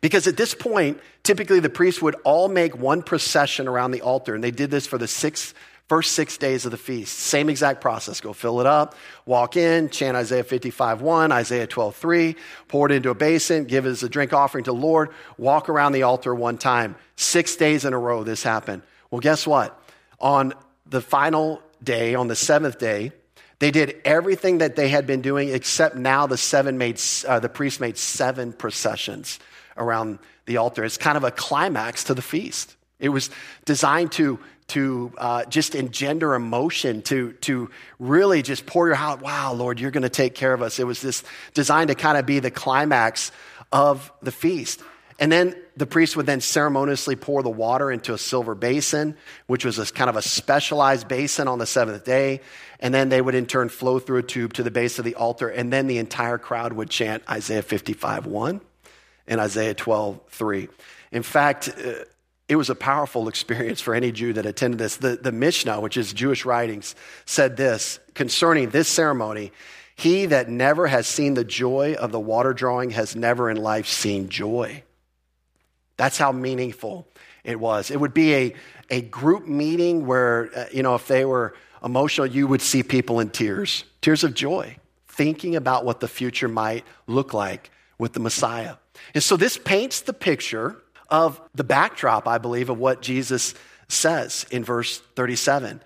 [0.00, 4.34] Because at this point, typically the priests would all make one procession around the altar,
[4.34, 5.54] and they did this for the six,
[5.88, 7.18] first six days of the feast.
[7.18, 8.20] Same exact process.
[8.20, 8.94] Go fill it up,
[9.26, 12.36] walk in, chant Isaiah 55 1, Isaiah 12 3,
[12.68, 15.68] pour it into a basin, give it as a drink offering to the Lord, walk
[15.68, 16.94] around the altar one time.
[17.16, 18.82] Six days in a row, this happened.
[19.10, 19.80] Well, guess what?
[20.20, 20.54] On
[20.86, 23.12] the final day, on the seventh day,
[23.58, 27.48] they did everything that they had been doing, except now the seven made, uh, the
[27.48, 29.40] priest made seven processions
[29.78, 30.84] around the altar.
[30.84, 32.76] It's kind of a climax to the feast.
[32.98, 33.30] It was
[33.64, 34.38] designed to
[34.68, 39.22] to uh, just engender emotion, to to really just pour your heart.
[39.22, 40.78] Wow, Lord, you're going to take care of us.
[40.78, 43.32] It was this designed to kind of be the climax
[43.72, 44.82] of the feast.
[45.20, 49.16] And then the priest would then ceremoniously pour the water into a silver basin,
[49.48, 52.40] which was a kind of a specialized basin on the seventh day.
[52.78, 55.16] And then they would in turn flow through a tube to the base of the
[55.16, 55.48] altar.
[55.48, 58.60] And then the entire crowd would chant Isaiah 55 1
[59.28, 60.68] in Isaiah 12, 3.
[61.12, 62.04] In fact, uh,
[62.48, 64.96] it was a powerful experience for any Jew that attended this.
[64.96, 66.94] The, the Mishnah, which is Jewish writings,
[67.26, 69.52] said this concerning this ceremony
[69.94, 73.86] He that never has seen the joy of the water drawing has never in life
[73.86, 74.82] seen joy.
[75.98, 77.06] That's how meaningful
[77.44, 77.90] it was.
[77.90, 78.54] It would be a,
[78.88, 83.20] a group meeting where, uh, you know, if they were emotional, you would see people
[83.20, 84.76] in tears, tears of joy,
[85.08, 88.76] thinking about what the future might look like with the Messiah.
[89.14, 90.76] And so this paints the picture
[91.08, 93.54] of the backdrop, I believe, of what Jesus
[93.88, 95.80] says in verse 37.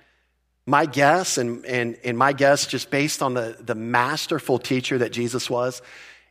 [0.67, 5.13] My guess, and, and, and my guess, just based on the, the masterful teacher that
[5.13, 5.83] Jesus was,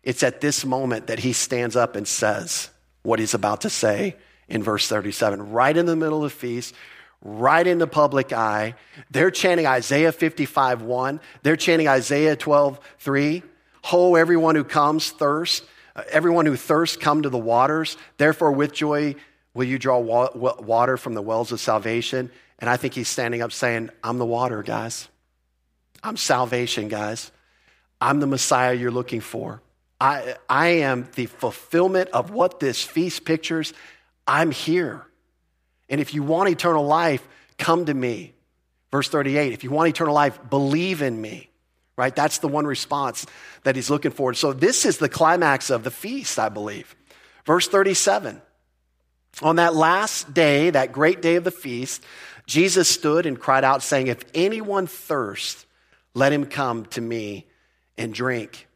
[0.04, 2.70] it's at this moment that he stands up and says
[3.04, 4.16] what he's about to say
[4.48, 6.74] in verse 37, right in the middle of the feast,
[7.24, 8.76] right in the public eye.
[9.12, 11.20] They're chanting Isaiah 55 1.
[11.44, 13.44] They're chanting Isaiah 12 3.
[13.84, 15.64] Ho, everyone who comes thirst.
[15.96, 17.98] Uh, everyone who thirsts, come to the waters.
[18.18, 19.16] Therefore, with joy
[19.54, 22.32] will you draw water from the wells of salvation.
[22.60, 25.08] And I think he's standing up saying, I'm the water, guys.
[26.04, 27.32] I'm salvation, guys.
[28.00, 29.62] I'm the Messiah you're looking for.
[30.00, 33.74] I, I am the fulfillment of what this feast pictures.
[34.26, 35.06] I'm here.
[35.90, 37.28] And if you want eternal life,
[37.58, 38.34] come to me.
[38.92, 41.51] Verse 38 if you want eternal life, believe in me
[42.02, 42.16] right?
[42.16, 43.28] That's the one response
[43.62, 44.34] that he's looking for.
[44.34, 46.96] So this is the climax of the feast, I believe.
[47.46, 48.42] Verse 37.
[49.44, 52.04] On that last day, that great day of the feast,
[52.48, 55.68] Jesus stood and cried out, saying, If anyone thirsts,
[56.16, 57.48] let him come to me
[58.00, 58.68] and drink.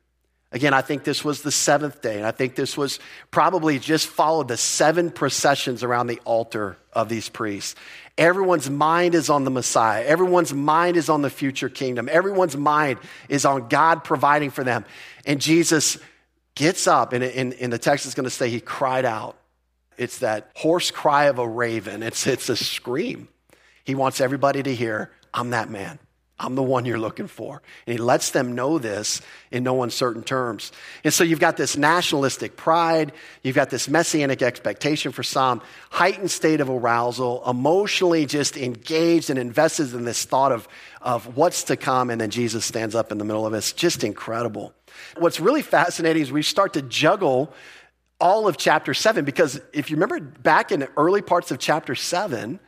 [0.56, 4.08] Again, I think this was the seventh day, and I think this was probably just
[4.08, 7.76] followed the seven processions around the altar of these priests.
[8.18, 10.06] Everyone's mind is on the Messiah.
[10.06, 12.08] Everyone's mind is on the future kingdom.
[12.10, 14.86] Everyone's mind is on God providing for them.
[15.26, 15.98] And Jesus
[16.56, 19.36] gets up, and in, the text is going to say he cried out.
[19.98, 23.28] It's that hoarse cry of a raven, it's, it's a scream.
[23.84, 26.00] He wants everybody to hear, I'm that man.
[26.38, 27.62] I'm the one you're looking for.
[27.88, 29.22] And he lets them know this
[29.52, 30.74] in no uncertain terms.
[31.06, 36.32] And so you've got this nationalistic pride, you've got this messianic expectation for some, heightened
[36.32, 40.68] state of arousal, emotionally just engaged and invested in this thought of,
[41.02, 42.10] of what's to come.
[42.10, 43.54] And then Jesus stands up in the middle of.
[43.54, 44.74] It's just incredible.
[45.18, 47.54] What's really fascinating is we start to juggle
[48.20, 51.96] all of chapter seven because if you remember back in the early parts of chapter
[51.96, 52.60] seven,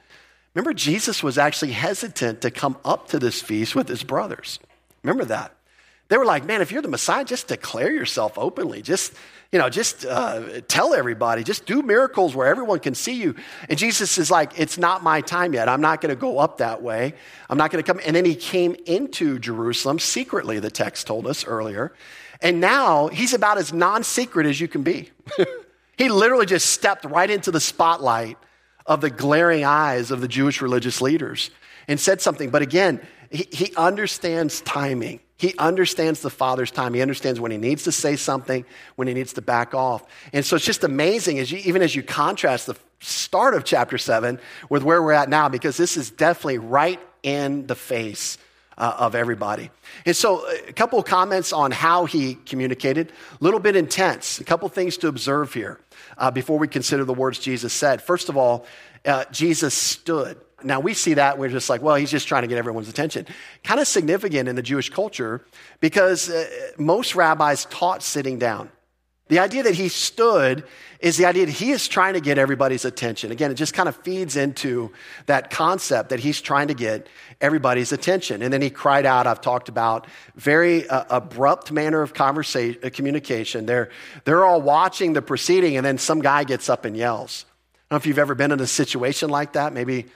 [0.57, 4.57] Remember, Jesus was actually hesitant to come up to this feast with his brothers.
[5.03, 5.55] Remember that?
[6.07, 8.81] They were like, man, if you're the Messiah, just declare yourself openly.
[8.81, 9.13] Just,
[9.51, 11.43] you know, just uh, tell everybody.
[11.43, 13.35] Just do miracles where everyone can see you.
[13.69, 15.69] And Jesus is like, it's not my time yet.
[15.69, 17.13] I'm not going to go up that way.
[17.51, 18.01] I'm not going to come.
[18.03, 21.93] And then he came into Jerusalem secretly, the text told us earlier.
[22.41, 25.11] And now he's about as non secret as you can be.
[25.99, 28.39] he literally just stepped right into the spotlight
[28.87, 31.51] of the glaring eyes of the Jewish religious leaders
[31.87, 32.49] and said something.
[32.49, 35.19] But again, he, he understands timing.
[35.37, 36.93] He understands the Father's time.
[36.93, 40.03] He understands when he needs to say something, when he needs to back off.
[40.33, 43.99] And so it's just amazing, as you, even as you contrast the start of chapter
[43.99, 48.39] 7 with where we're at now, because this is definitely right in the face
[48.77, 49.69] uh, of everybody.
[50.05, 53.11] And so, a couple of comments on how he communicated.
[53.39, 54.39] A little bit intense.
[54.39, 55.79] A couple things to observe here
[56.17, 58.01] uh, before we consider the words Jesus said.
[58.01, 58.65] First of all,
[59.05, 60.37] uh, Jesus stood.
[60.63, 63.27] Now, we see that, we're just like, well, he's just trying to get everyone's attention.
[63.63, 65.45] Kind of significant in the Jewish culture
[65.81, 68.71] because uh, most rabbis taught sitting down.
[69.29, 70.63] The idea that he stood
[70.99, 73.31] is the idea that he is trying to get everybody's attention.
[73.31, 74.91] Again, it just kind of feeds into
[75.27, 77.07] that concept that he's trying to get
[77.39, 78.41] everybody's attention.
[78.41, 82.89] And then he cried out, I've talked about, very uh, abrupt manner of conversation, uh,
[82.91, 83.65] communication.
[83.65, 83.89] They're,
[84.23, 87.45] they're all watching the proceeding, and then some guy gets up and yells.
[87.47, 89.73] I don't know if you've ever been in a situation like that.
[89.73, 90.07] Maybe,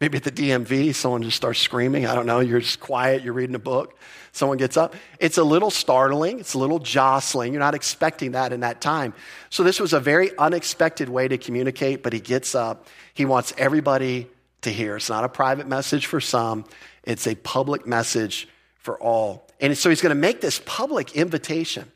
[0.00, 2.06] maybe at the DMV, someone just starts screaming.
[2.06, 2.40] I don't know.
[2.40, 3.96] You're just quiet, you're reading a book
[4.34, 4.94] someone gets up.
[5.20, 7.52] It's a little startling, it's a little jostling.
[7.52, 9.14] You're not expecting that in that time.
[9.48, 12.86] So, this was a very unexpected way to communicate, but he gets up.
[13.14, 14.28] He wants everybody
[14.62, 14.96] to hear.
[14.96, 16.64] It's not a private message for some,
[17.04, 19.46] it's a public message for all.
[19.60, 21.90] And so, he's going to make this public invitation,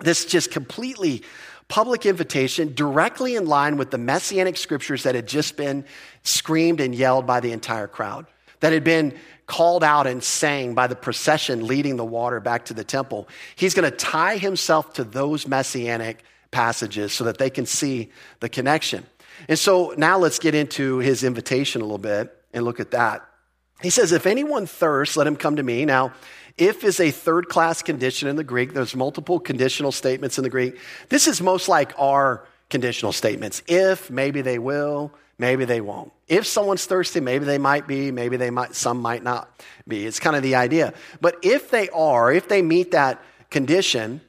[0.00, 1.22] this just completely
[1.68, 5.84] public invitation directly in line with the messianic scriptures that had just been
[6.22, 8.26] screamed and yelled by the entire crowd,
[8.60, 9.14] that had been
[9.46, 13.28] called out and sang by the procession leading the water back to the temple.
[13.56, 18.48] He's going to tie himself to those messianic passages so that they can see the
[18.48, 19.06] connection.
[19.48, 23.26] And so now let's get into his invitation a little bit and look at that.
[23.82, 25.84] He says, If anyone thirsts, let him come to me.
[25.84, 26.12] Now,
[26.58, 28.74] if is a third class condition in the Greek.
[28.74, 30.78] There's multiple conditional statements in the Greek.
[31.08, 33.62] This is most like our conditional statements.
[33.66, 36.12] If, maybe they will, maybe they won't.
[36.26, 39.48] If someone's thirsty, maybe they might be, maybe they might, some might not
[39.86, 40.04] be.
[40.04, 40.92] It's kind of the idea.
[41.20, 44.20] But if they are, if they meet that condition,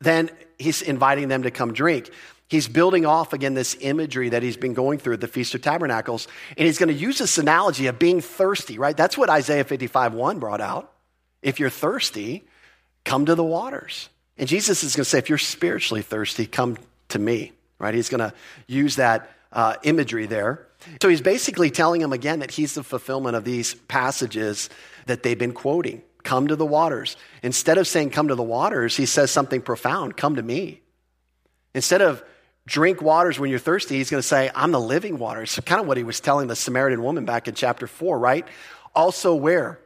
[0.00, 2.10] then he's inviting them to come drink.
[2.50, 5.62] He's building off again this imagery that he's been going through at the Feast of
[5.62, 6.26] Tabernacles.
[6.56, 8.96] And he's going to use this analogy of being thirsty, right?
[8.96, 10.92] That's what Isaiah 55 1 brought out.
[11.42, 12.44] If you're thirsty,
[13.04, 14.08] come to the waters.
[14.36, 16.76] And Jesus is going to say, if you're spiritually thirsty, come
[17.10, 17.94] to me, right?
[17.94, 18.34] He's going to
[18.66, 20.66] use that uh, imagery there.
[21.00, 24.70] So he's basically telling them again that he's the fulfillment of these passages
[25.06, 26.02] that they've been quoting.
[26.24, 27.16] Come to the waters.
[27.44, 30.80] Instead of saying, come to the waters, he says something profound come to me.
[31.74, 32.24] Instead of
[32.70, 35.42] drink waters when you're thirsty, he's going to say, I'm the living water.
[35.42, 38.46] It's kind of what he was telling the Samaritan woman back in chapter 4, right?
[38.94, 39.80] Also, where?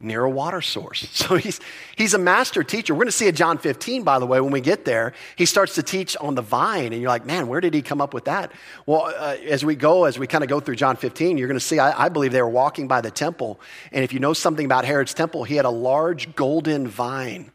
[0.00, 1.06] Near a water source.
[1.20, 1.60] So he's,
[1.94, 2.94] he's a master teacher.
[2.94, 5.12] We're going to see it John 15, by the way, when we get there.
[5.36, 8.00] He starts to teach on the vine, and you're like, man, where did he come
[8.00, 8.50] up with that?
[8.86, 11.60] Well, uh, as we go, as we kind of go through John 15, you're going
[11.60, 13.60] to see, I, I believe they were walking by the temple.
[13.92, 17.52] And if you know something about Herod's temple, he had a large golden vine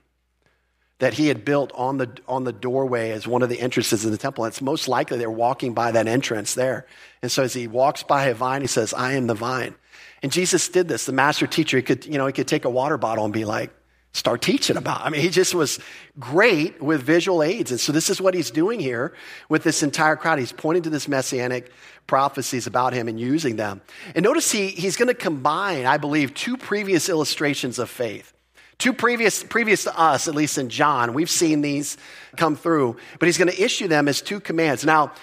[1.00, 4.12] that he had built on the, on the doorway as one of the entrances in
[4.12, 4.46] the temple.
[4.46, 6.86] It's most likely they're walking by that entrance there.
[7.22, 9.76] And so as he walks by a vine, he says, I am the vine.
[10.24, 11.06] And Jesus did this.
[11.06, 13.46] The master teacher, he could, you know, he could take a water bottle and be
[13.46, 13.72] like,
[14.14, 15.02] start teaching about.
[15.02, 15.78] I mean, he just was
[16.18, 17.72] great with visual aids.
[17.72, 19.14] And so this is what he's doing here
[19.50, 20.40] with this entire crowd.
[20.40, 21.70] He's pointing to this messianic
[22.08, 23.82] prophecies about him and using them.
[24.16, 28.32] And notice he, he's going to combine, I believe, two previous illustrations of faith.
[28.78, 31.98] Two previous, previous to us, at least in John, we've seen these
[32.36, 34.84] come through, but he's going to issue them as two commands.
[34.84, 35.14] Now,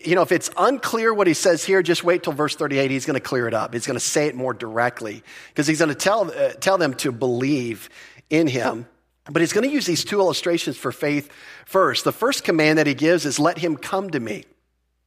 [0.00, 2.90] you know, if it's unclear what he says here, just wait till verse 38.
[2.90, 3.74] He's going to clear it up.
[3.74, 6.94] He's going to say it more directly because he's going to tell, uh, tell them
[6.94, 7.90] to believe
[8.30, 8.86] in him.
[9.30, 11.30] But he's going to use these two illustrations for faith
[11.66, 12.04] first.
[12.04, 14.44] The first command that he gives is let him come to me.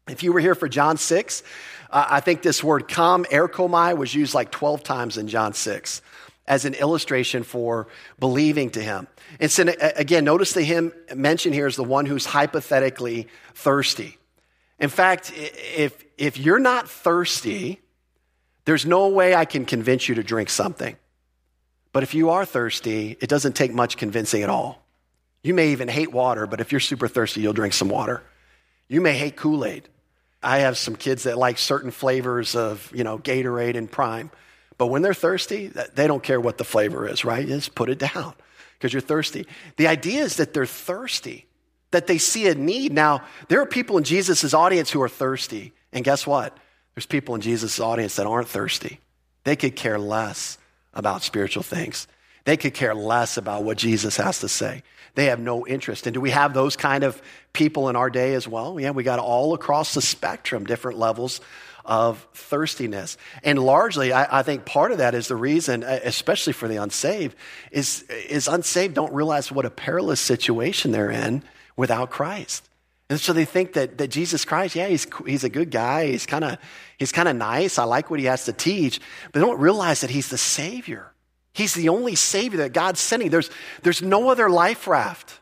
[0.07, 1.43] If you were here for John 6,
[1.89, 6.01] uh, I think this word come, erchomai, was used like 12 times in John 6
[6.47, 7.87] as an illustration for
[8.19, 9.07] believing to him.
[9.39, 14.17] And so, again, notice the him mentioned here is the one who's hypothetically thirsty.
[14.79, 17.81] In fact, if, if you're not thirsty,
[18.65, 20.95] there's no way I can convince you to drink something.
[21.91, 24.83] But if you are thirsty, it doesn't take much convincing at all.
[25.43, 28.23] You may even hate water, but if you're super thirsty, you'll drink some water.
[28.87, 29.87] You may hate Kool Aid.
[30.43, 34.29] I have some kids that like certain flavors of, you know, Gatorade and Prime.
[34.77, 37.47] But when they're thirsty, they don't care what the flavor is, right?
[37.47, 38.33] Just put it down
[38.73, 39.47] because you're thirsty.
[39.77, 41.47] The idea is that they're thirsty,
[41.91, 42.93] that they see a need.
[42.93, 45.73] Now, there are people in Jesus' audience who are thirsty.
[45.91, 46.55] And guess what?
[46.93, 48.99] There's people in Jesus' audience that aren't thirsty.
[49.43, 50.57] They could care less
[50.93, 52.07] about spiritual things.
[52.45, 54.83] They could care less about what Jesus has to say.
[55.15, 56.05] They have no interest.
[56.05, 57.19] And do we have those kind of
[57.51, 58.79] people in our day as well?
[58.79, 61.41] Yeah, we got all across the spectrum, different levels
[61.87, 63.17] of thirstiness.
[63.43, 67.35] And largely, I, I, think part of that is the reason, especially for the unsaved,
[67.71, 71.43] is, is unsaved don't realize what a perilous situation they're in
[71.77, 72.67] without Christ.
[73.09, 76.07] And so they think that, that Jesus Christ, yeah, he's, he's a good guy.
[76.07, 76.57] He's kind of
[76.97, 77.79] he's kind of nice.
[77.79, 78.99] I like what he has to teach.
[79.31, 81.13] But they don't realize that he's the Savior.
[81.53, 83.29] He's the only Savior that God's sending.
[83.29, 83.49] There's,
[83.81, 85.39] there's no other life raft.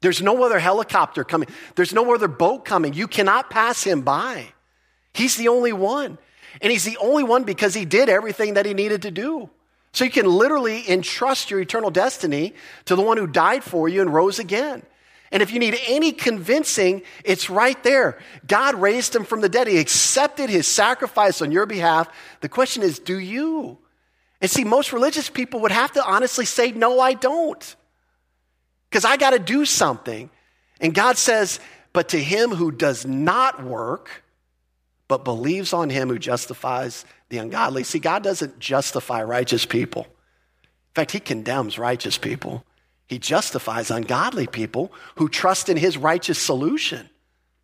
[0.00, 1.48] There's no other helicopter coming.
[1.76, 2.94] There's no other boat coming.
[2.94, 4.48] You cannot pass him by.
[5.14, 6.18] He's the only one.
[6.60, 9.50] And he's the only one because he did everything that he needed to do.
[9.92, 12.54] So you can literally entrust your eternal destiny
[12.86, 14.82] to the one who died for you and rose again.
[15.30, 18.18] And if you need any convincing, it's right there.
[18.46, 19.66] God raised him from the dead.
[19.66, 22.08] He accepted his sacrifice on your behalf.
[22.40, 23.78] The question is, do you?
[24.40, 27.76] And see, most religious people would have to honestly say, no, I don't.
[28.88, 30.30] Because I got to do something.
[30.80, 31.60] And God says,
[31.92, 34.22] but to him who does not work,
[35.08, 37.82] but believes on him who justifies the ungodly.
[37.82, 40.02] See, God doesn't justify righteous people.
[40.02, 42.64] In fact, he condemns righteous people.
[43.06, 47.08] He justifies ungodly people who trust in his righteous solution.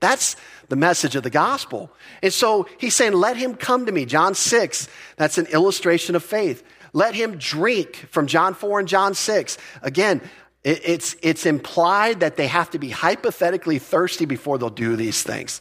[0.01, 0.37] That's
[0.69, 1.91] the message of the gospel.
[2.23, 4.07] And so he's saying, Let him come to me.
[4.07, 6.63] John 6, that's an illustration of faith.
[6.93, 9.59] Let him drink from John 4 and John 6.
[9.83, 10.23] Again,
[10.63, 15.61] it's, it's implied that they have to be hypothetically thirsty before they'll do these things.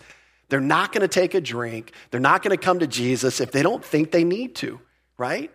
[0.53, 1.93] They're not going to take a drink.
[2.11, 4.79] They're not going to come to Jesus if they don't think they need to,
[5.17, 5.49] right?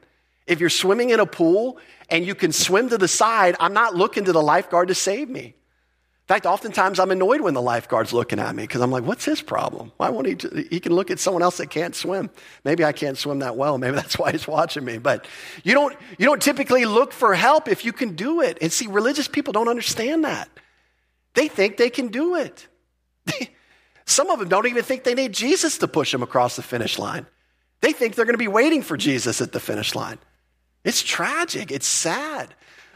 [0.48, 3.94] If you're swimming in a pool and you can swim to the side, I'm not
[3.94, 5.44] looking to the lifeguard to save me.
[5.44, 5.54] In
[6.26, 9.40] fact, oftentimes I'm annoyed when the lifeguard's looking at me because I'm like, what's his
[9.40, 9.92] problem?
[9.98, 10.34] Why won't he?
[10.34, 12.28] T- he can look at someone else that can't swim.
[12.64, 13.78] Maybe I can't swim that well.
[13.78, 14.98] Maybe that's why he's watching me.
[14.98, 15.28] But
[15.62, 18.58] you don't, you don't typically look for help if you can do it.
[18.60, 20.48] And see, religious people don't understand that.
[21.34, 22.66] They think they can do it.
[24.08, 26.98] Some of them don't even think they need Jesus to push them across the finish
[26.98, 27.26] line.
[27.80, 30.18] They think they're going to be waiting for Jesus at the finish line.
[30.84, 31.70] It's tragic.
[31.70, 32.54] It's sad.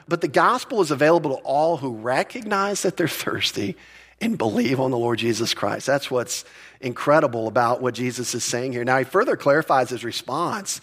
[0.09, 3.77] But the gospel is available to all who recognize that they're thirsty
[4.21, 5.87] and believe on the Lord Jesus Christ.
[5.87, 6.45] That's what's
[6.81, 8.85] incredible about what Jesus is saying here.
[8.85, 10.81] Now, he further clarifies his response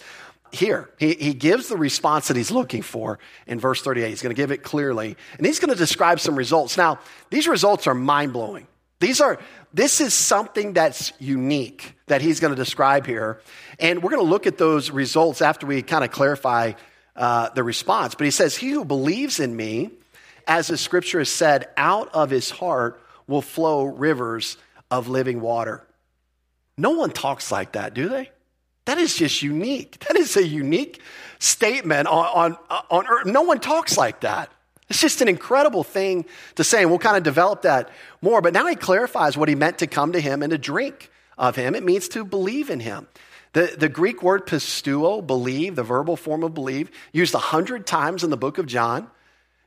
[0.52, 0.90] here.
[0.98, 4.08] He, he gives the response that he's looking for in verse 38.
[4.08, 6.76] He's going to give it clearly, and he's going to describe some results.
[6.76, 7.00] Now,
[7.30, 8.66] these results are mind blowing.
[9.00, 9.38] These are,
[9.72, 13.40] this is something that's unique that he's going to describe here.
[13.78, 16.72] And we're going to look at those results after we kind of clarify
[17.14, 18.14] uh, the response.
[18.14, 19.90] But he says, He who believes in me,
[20.46, 24.56] as the scripture has said, out of his heart will flow rivers
[24.90, 25.86] of living water.
[26.76, 28.30] No one talks like that, do they?
[28.86, 30.04] That is just unique.
[30.08, 31.00] That is a unique
[31.38, 33.26] statement on, on, on earth.
[33.26, 34.50] No one talks like that.
[34.90, 36.26] It's just an incredible thing
[36.56, 38.42] to say, and we'll kind of develop that more.
[38.42, 41.54] But now he clarifies what he meant to come to him and to drink of
[41.54, 41.76] him.
[41.76, 43.06] It means to believe in him.
[43.52, 48.24] The, the Greek word pisteuo, believe, the verbal form of believe, used a hundred times
[48.24, 49.08] in the book of John.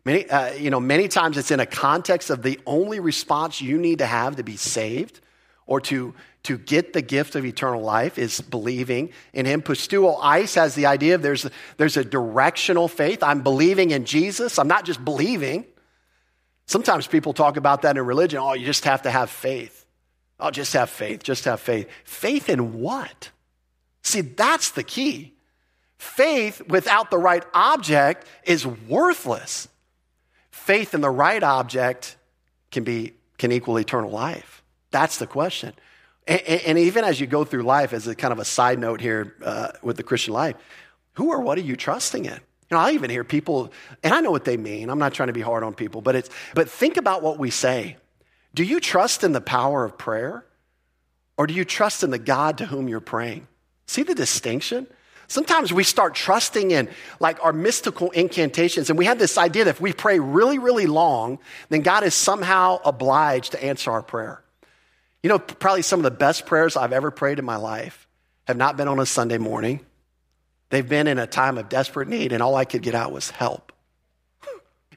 [0.05, 3.77] Many, uh, you know, many times it's in a context of the only response you
[3.77, 5.21] need to have to be saved
[5.65, 6.13] or to,
[6.43, 9.61] to get the gift of eternal life is believing in him.
[9.61, 13.23] Pisteuo eis has the idea of there's, there's a directional faith.
[13.23, 14.59] I'm believing in Jesus.
[14.59, 15.65] I'm not just believing.
[16.65, 18.39] Sometimes people talk about that in religion.
[18.39, 19.85] Oh, you just have to have faith.
[20.39, 21.23] Oh, just have faith.
[21.23, 21.89] Just have faith.
[22.03, 23.29] Faith in what?
[24.01, 25.33] See, that's the key.
[25.97, 29.69] Faith without the right object is worthless.
[30.51, 32.17] Faith in the right object
[32.71, 34.63] can be can equal eternal life.
[34.91, 35.73] That's the question.
[36.27, 39.01] And, and even as you go through life, as a kind of a side note
[39.01, 40.55] here uh, with the Christian life,
[41.13, 42.33] who or what are you trusting in?
[42.33, 43.71] You know, I even hear people,
[44.01, 44.89] and I know what they mean.
[44.89, 47.49] I'm not trying to be hard on people, but it's but think about what we
[47.49, 47.97] say.
[48.55, 50.45] Do you trust in the power of prayer,
[51.37, 53.47] or do you trust in the God to whom you're praying?
[53.85, 54.87] See the distinction?
[55.27, 59.71] Sometimes we start trusting in like our mystical incantations, and we have this idea that
[59.71, 64.42] if we pray really, really long, then God is somehow obliged to answer our prayer.
[65.23, 68.07] You know, probably some of the best prayers I've ever prayed in my life
[68.45, 69.79] have not been on a Sunday morning.
[70.69, 73.29] They've been in a time of desperate need, and all I could get out was
[73.29, 73.71] help.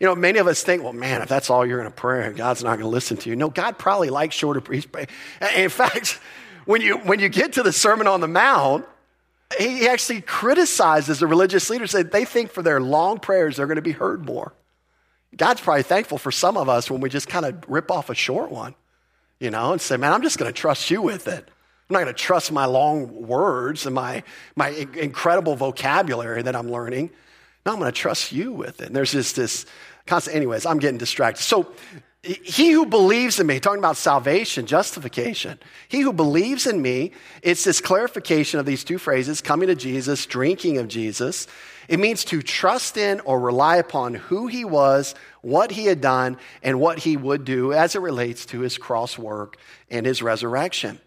[0.00, 2.30] You know, many of us think, well, man, if that's all you're going to pray,
[2.32, 3.36] God's not going to listen to you.
[3.36, 4.86] No, God probably likes shorter prayers.
[5.54, 6.20] In fact,
[6.66, 8.84] when you, when you get to the Sermon on the Mount,
[9.58, 13.76] he actually criticizes the religious leaders that they think for their long prayers they're going
[13.76, 14.52] to be heard more.
[15.36, 18.14] God's probably thankful for some of us when we just kind of rip off a
[18.14, 18.74] short one,
[19.40, 21.44] you know, and say, man, I'm just going to trust you with it.
[21.88, 24.24] I'm not going to trust my long words and my,
[24.56, 27.10] my incredible vocabulary that I'm learning.
[27.64, 28.88] No, I'm going to trust you with it.
[28.88, 29.66] And there's just this
[30.06, 31.42] constant, anyways, I'm getting distracted.
[31.42, 31.72] So
[32.26, 35.58] he who believes in me, talking about salvation, justification,
[35.88, 37.12] he who believes in me,
[37.42, 41.46] it's this clarification of these two phrases coming to Jesus, drinking of Jesus.
[41.88, 46.36] It means to trust in or rely upon who he was, what he had done,
[46.62, 49.56] and what he would do as it relates to his cross work
[49.88, 50.98] and his resurrection.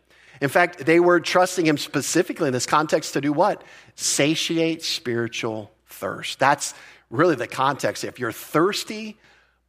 [0.41, 3.61] In fact, they were trusting him specifically in this context to do what?
[3.95, 6.39] Satiate spiritual thirst.
[6.39, 6.74] That's
[7.09, 8.05] really the context.
[8.05, 9.17] If you're thirsty,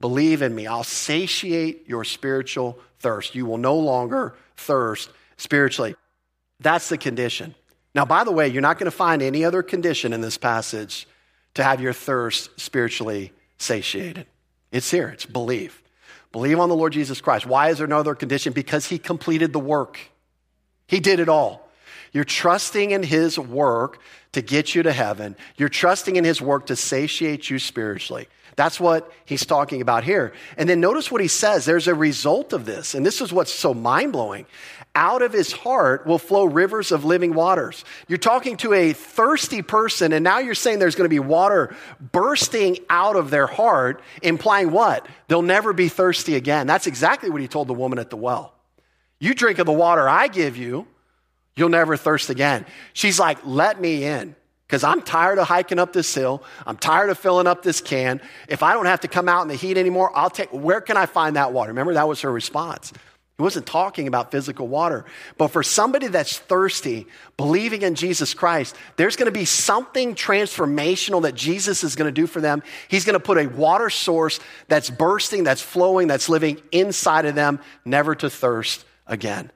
[0.00, 0.66] Believe in me.
[0.66, 3.34] I'll satiate your spiritual thirst.
[3.34, 5.94] You will no longer thirst spiritually.
[6.58, 7.54] That's the condition.
[7.94, 11.06] Now, by the way, you're not going to find any other condition in this passage
[11.54, 14.26] to have your thirst spiritually satiated.
[14.70, 15.82] It's here, it's belief.
[16.32, 17.44] Believe on the Lord Jesus Christ.
[17.44, 18.52] Why is there no other condition?
[18.52, 19.98] Because he completed the work,
[20.86, 21.66] he did it all.
[22.12, 24.00] You're trusting in his work
[24.32, 25.36] to get you to heaven.
[25.56, 28.28] You're trusting in his work to satiate you spiritually.
[28.60, 30.34] That's what he's talking about here.
[30.58, 31.64] And then notice what he says.
[31.64, 32.94] There's a result of this.
[32.94, 34.44] And this is what's so mind blowing.
[34.94, 37.86] Out of his heart will flow rivers of living waters.
[38.06, 41.74] You're talking to a thirsty person, and now you're saying there's going to be water
[42.12, 45.06] bursting out of their heart, implying what?
[45.28, 46.66] They'll never be thirsty again.
[46.66, 48.52] That's exactly what he told the woman at the well.
[49.18, 50.86] You drink of the water I give you,
[51.56, 52.66] you'll never thirst again.
[52.92, 54.36] She's like, let me in
[54.70, 56.44] because I'm tired of hiking up this hill.
[56.64, 58.20] I'm tired of filling up this can.
[58.46, 60.96] If I don't have to come out in the heat anymore, I'll take, where can
[60.96, 61.70] I find that water?
[61.72, 62.92] Remember, that was her response.
[63.36, 65.06] He wasn't talking about physical water.
[65.38, 71.22] But for somebody that's thirsty, believing in Jesus Christ, there's going to be something transformational
[71.22, 72.62] that Jesus is going to do for them.
[72.86, 77.34] He's going to put a water source that's bursting, that's flowing, that's living inside of
[77.34, 79.50] them, never to thirst again.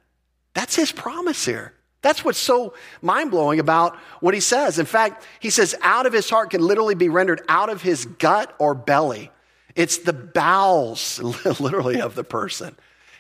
[0.55, 1.74] That's his promise here.
[2.05, 4.79] That's what's so mind blowing about what he says.
[4.79, 8.05] In fact, he says, out of his heart can literally be rendered out of his
[8.05, 9.31] gut or belly.
[9.75, 11.19] It's the bowels,
[11.61, 12.77] literally, of the person.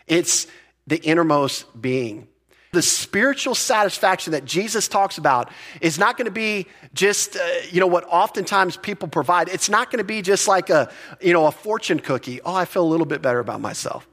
[0.06, 0.46] It's
[0.86, 2.28] the innermost being.
[2.72, 7.80] The spiritual satisfaction that Jesus talks about is not going to be just, uh, you
[7.80, 9.48] know, what oftentimes people provide.
[9.48, 12.42] It's not going to be just like a, you know, a fortune cookie.
[12.42, 14.06] Oh, I feel a little bit better about myself.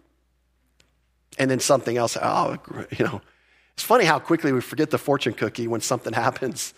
[1.38, 2.16] And then something else.
[2.16, 2.58] Oh,
[2.98, 3.22] you know,
[3.82, 6.76] it's funny how quickly we forget the fortune cookie when something happens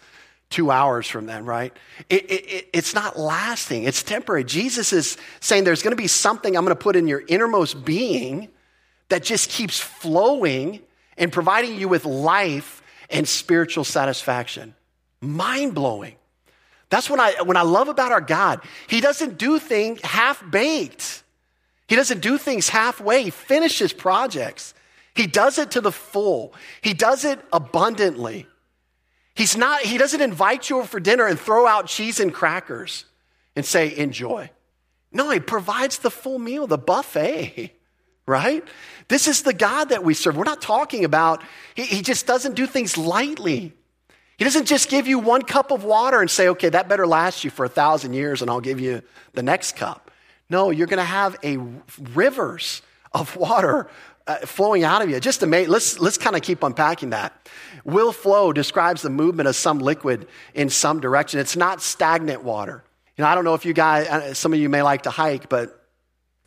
[0.49, 1.75] two hours from then, right?
[2.09, 4.45] It, it, it's not lasting, it's temporary.
[4.45, 7.83] Jesus is saying there's going to be something I'm going to put in your innermost
[7.83, 8.47] being
[9.09, 10.79] that just keeps flowing
[11.17, 14.73] and providing you with life and spiritual satisfaction.
[15.19, 16.15] Mind blowing.
[16.89, 18.61] That's what I, when I love about our God.
[18.87, 21.21] He doesn't do things half baked.
[21.89, 23.23] He doesn't do things halfway.
[23.23, 24.73] He finishes projects.
[25.16, 26.53] He does it to the full.
[26.82, 28.47] He does it abundantly.
[29.36, 33.05] He's not, he doesn't invite you over for dinner and throw out cheese and crackers
[33.55, 34.49] and say, enjoy.
[35.11, 37.72] No, he provides the full meal, the buffet
[38.26, 38.64] right?
[39.07, 40.38] This is the God that we serve.
[40.38, 41.43] We're not talking about,
[41.76, 43.74] he, he, just doesn't do things lightly.
[44.38, 47.43] He doesn't just give you one cup of water and say, okay, that better last
[47.43, 49.01] you for a thousand years and I'll give you
[49.34, 50.09] the next cup.
[50.49, 51.57] No, you're going to have a
[52.14, 53.89] rivers of water
[54.28, 55.19] uh, flowing out of you.
[55.19, 55.71] Just amazing.
[55.71, 57.49] Let's, let's kind of keep unpacking that.
[57.84, 61.39] Will flow describes the movement of some liquid in some direction.
[61.39, 62.84] It's not stagnant water.
[63.17, 65.09] You know, I don't know if you guys, uh, some of you may like to
[65.09, 65.80] hike, but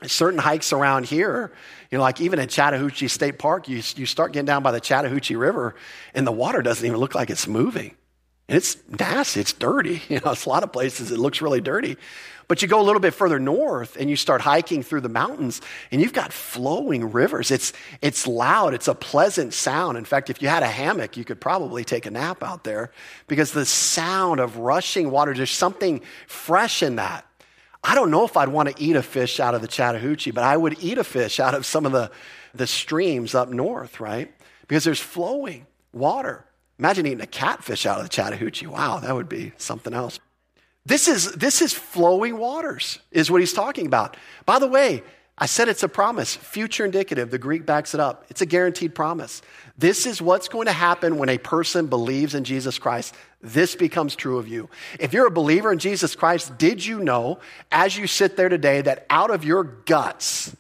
[0.05, 1.53] certain hikes around here,
[1.91, 4.81] you know, like even in Chattahoochee State Park, you, you start getting down by the
[4.81, 5.75] Chattahoochee River
[6.15, 7.95] and the water doesn't even look like it's moving.
[8.49, 10.03] And it's nasty, it's dirty.
[10.09, 11.97] You know, it's a lot of places it looks really dirty.
[12.49, 15.61] But you go a little bit further north and you start hiking through the mountains
[15.91, 17.51] and you've got flowing rivers.
[17.51, 19.99] It's, it's loud, it's a pleasant sound.
[19.99, 22.93] In fact, if you had a hammock, you could probably take a nap out there
[23.27, 27.27] because the sound of rushing water, there's something fresh in that.
[27.83, 30.45] I don't know if I'd want to eat a fish out of the Chattahoochee, but
[30.45, 32.11] I would eat a fish out of some of the,
[32.55, 34.33] the streams up north, right?
[34.63, 36.45] Because there's flowing water.
[36.79, 38.67] Imagine eating a catfish out of the Chattahoochee.
[38.67, 40.21] Wow, that would be something else.
[40.87, 44.17] This is, this is flowing waters, is what he's talking about.
[44.45, 45.03] By the way,
[45.37, 47.33] I said it's a promise, future indicative.
[47.33, 48.25] The Greek backs it up.
[48.31, 49.43] It's a guaranteed promise.
[49.77, 53.17] This is what's going to happen when a person believes in Jesus Christ.
[53.43, 54.71] This becomes true of you.
[55.01, 57.41] If you're a believer in Jesus Christ, did you know,
[57.73, 60.57] as you sit there today, that out of your guts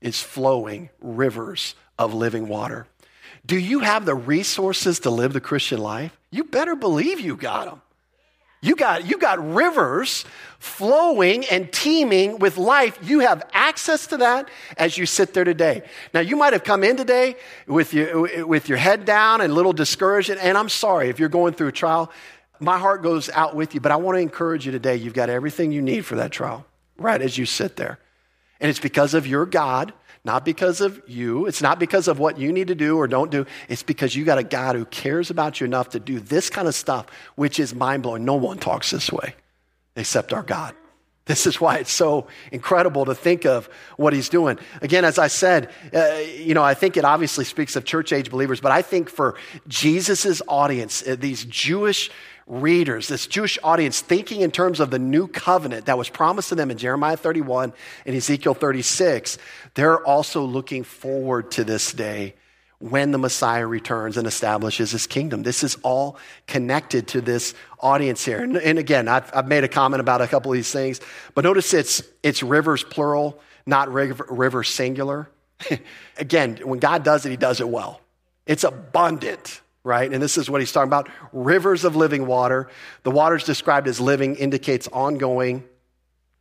[0.00, 2.86] is flowing rivers of living water?
[3.44, 6.16] Do you have the resources to live the Christian life?
[6.30, 7.82] You better believe you got them.
[8.62, 10.24] You got, you got rivers
[10.58, 12.98] flowing and teeming with life.
[13.02, 15.82] You have access to that as you sit there today.
[16.12, 17.36] Now, you might have come in today
[17.66, 20.28] with your, with your head down and a little discouraged.
[20.28, 22.12] And I'm sorry if you're going through a trial.
[22.58, 24.96] My heart goes out with you, but I want to encourage you today.
[24.96, 26.66] You've got everything you need for that trial
[26.98, 27.98] right as you sit there.
[28.60, 29.94] And it's because of your God
[30.24, 31.46] not because of you.
[31.46, 33.46] It's not because of what you need to do or don't do.
[33.68, 36.68] It's because you got a God who cares about you enough to do this kind
[36.68, 37.06] of stuff,
[37.36, 38.24] which is mind blowing.
[38.24, 39.34] No one talks this way
[39.96, 40.74] except our God.
[41.26, 44.58] This is why it's so incredible to think of what he's doing.
[44.82, 48.30] Again, as I said, uh, you know, I think it obviously speaks of church age
[48.30, 49.36] believers, but I think for
[49.68, 52.10] Jesus' audience, uh, these Jewish
[52.50, 56.56] readers, this Jewish audience, thinking in terms of the new covenant that was promised to
[56.56, 57.72] them in Jeremiah 31
[58.04, 59.38] and Ezekiel 36,
[59.74, 62.34] they're also looking forward to this day
[62.80, 65.44] when the Messiah returns and establishes his kingdom.
[65.44, 68.42] This is all connected to this audience here.
[68.42, 71.00] And, and again, I've, I've, made a comment about a couple of these things,
[71.34, 75.30] but notice it's, it's rivers plural, not river, river singular.
[76.18, 78.00] again, when God does it, he does it well.
[78.46, 80.12] It's abundant right?
[80.12, 82.68] And this is what he's talking about rivers of living water.
[83.02, 85.64] The water is described as living, indicates ongoing,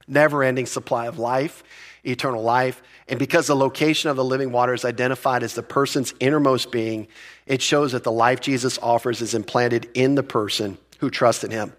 [0.07, 1.63] never ending supply of life,
[2.03, 2.81] eternal life.
[3.07, 7.07] And because the location of the living water is identified as the person's innermost being,
[7.45, 11.51] it shows that the life Jesus offers is implanted in the person who trusts in
[11.51, 11.73] him.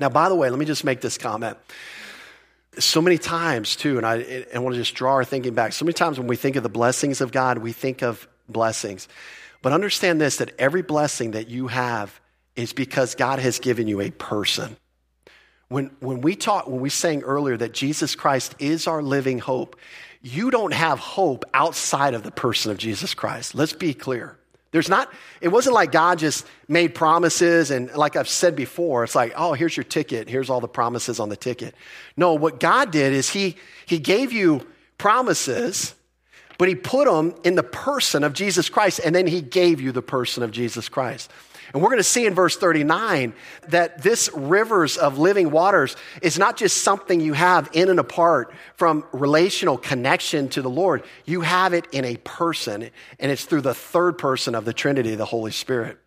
[0.00, 1.56] Now, by the way, let me just make this comment.
[2.78, 5.74] So many times, too, and I, I want to just draw our thinking back.
[5.74, 9.08] So many times when we think of the blessings of God, we think of blessings.
[9.62, 12.20] But understand this that every blessing that you have
[12.56, 14.76] is because God has given you a person.
[15.68, 19.76] When, when we talk, when we sang earlier that Jesus Christ is our living hope,
[20.20, 23.54] you don't have hope outside of the person of Jesus Christ.
[23.54, 24.36] Let's be clear.
[24.70, 29.14] There's not, it wasn't like God just made promises and like I've said before, it's
[29.14, 30.28] like, oh, here's your ticket.
[30.28, 31.74] Here's all the promises on the ticket.
[32.16, 34.66] No, what God did is he, he gave you
[34.96, 35.94] promises,
[36.58, 39.92] but he put them in the person of Jesus Christ and then he gave you
[39.92, 41.30] the person of Jesus Christ.
[41.72, 43.32] And we're going to see in verse 39
[43.68, 48.52] that this rivers of living waters is not just something you have in and apart
[48.74, 51.02] from relational connection to the Lord.
[51.24, 55.14] You have it in a person, and it's through the third person of the Trinity,
[55.14, 55.98] the Holy Spirit.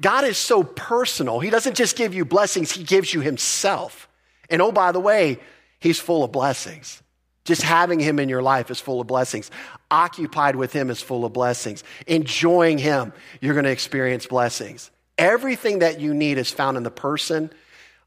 [0.00, 1.40] God is so personal.
[1.40, 4.08] He doesn't just give you blessings, He gives you Himself.
[4.48, 5.40] And oh, by the way,
[5.78, 7.01] He's full of blessings.
[7.44, 9.50] Just having him in your life is full of blessings.
[9.90, 11.82] Occupied with him is full of blessings.
[12.06, 14.90] Enjoying him, you're going to experience blessings.
[15.18, 17.50] Everything that you need is found in the person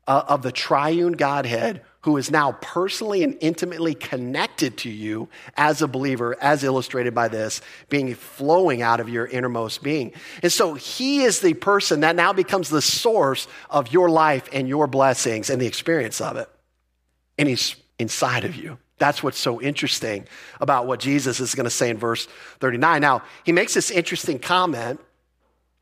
[0.08, 5.28] uh, of the triune Godhead who is now personally and intimately connected to you
[5.58, 10.14] as a believer, as illustrated by this, being flowing out of your innermost being.
[10.44, 14.68] And so he is the person that now becomes the source of your life and
[14.70, 16.48] your blessings and the experience of it.
[17.40, 18.78] And he's inside of you.
[18.98, 20.28] That's what's so interesting
[20.62, 22.28] about what Jesus is going to say in verse
[22.60, 23.02] 39.
[23.02, 25.02] Now, he makes this interesting comment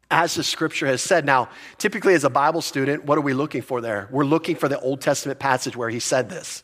[0.09, 1.25] as the scripture has said.
[1.25, 4.07] Now, typically as a Bible student, what are we looking for there?
[4.11, 6.63] We're looking for the Old Testament passage where he said this.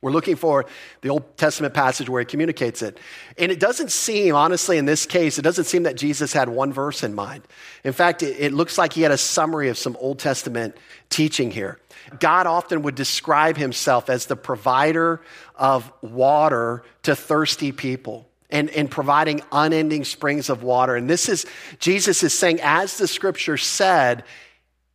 [0.00, 0.66] We're looking for
[1.00, 2.98] the Old Testament passage where he communicates it.
[3.36, 6.72] And it doesn't seem, honestly, in this case, it doesn't seem that Jesus had one
[6.72, 7.42] verse in mind.
[7.82, 10.76] In fact, it, it looks like he had a summary of some Old Testament
[11.10, 11.80] teaching here.
[12.20, 15.20] God often would describe himself as the provider
[15.56, 20.94] of water to thirsty people and, and providing unending springs of water.
[20.94, 21.44] And this is,
[21.80, 24.22] Jesus is saying, as the scripture said,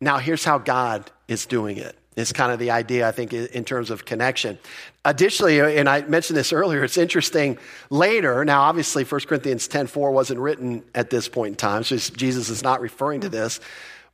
[0.00, 1.96] now here's how God is doing it.
[2.16, 4.58] It's kind of the idea, I think, in terms of connection.
[5.04, 7.58] Additionally, uh, and I mentioned this earlier, it's interesting
[7.90, 8.44] later.
[8.44, 12.48] Now, obviously, 1 Corinthians 10 4 wasn't written at this point in time, so Jesus
[12.48, 13.60] is not referring to this.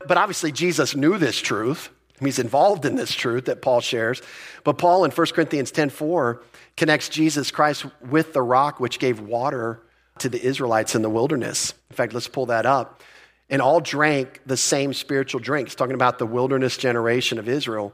[0.06, 1.90] But obviously, Jesus knew this truth.
[2.18, 4.20] He's involved in this truth that Paul shares.
[4.64, 6.42] But Paul in 1 Corinthians 10 4
[6.76, 9.80] connects Jesus Christ with the rock which gave water
[10.18, 11.72] to the Israelites in the wilderness.
[11.90, 13.02] In fact, let's pull that up.
[13.48, 17.92] And all drank the same spiritual drinks, talking about the wilderness generation of Israel.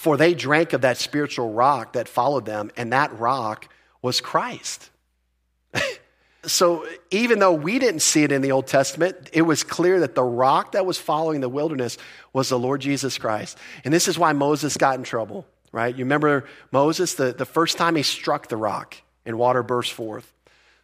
[0.00, 3.68] For they drank of that spiritual rock that followed them, and that rock
[4.00, 4.88] was Christ.
[6.44, 10.14] so even though we didn't see it in the Old Testament, it was clear that
[10.14, 11.98] the rock that was following the wilderness
[12.32, 13.58] was the Lord Jesus Christ.
[13.84, 15.94] And this is why Moses got in trouble right?
[15.94, 20.32] You remember Moses, the, the first time he struck the rock and water burst forth.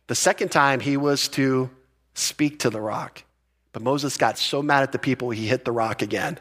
[0.07, 1.71] The second time he was to
[2.15, 3.23] speak to the rock.
[3.73, 6.39] But Moses got so mad at the people, he hit the rock again.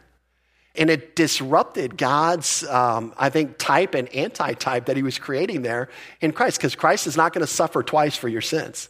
[0.78, 5.62] And it disrupted God's, um, I think, type and anti type that he was creating
[5.62, 5.90] there
[6.22, 8.90] in Christ, because Christ is not going to suffer twice for your sins.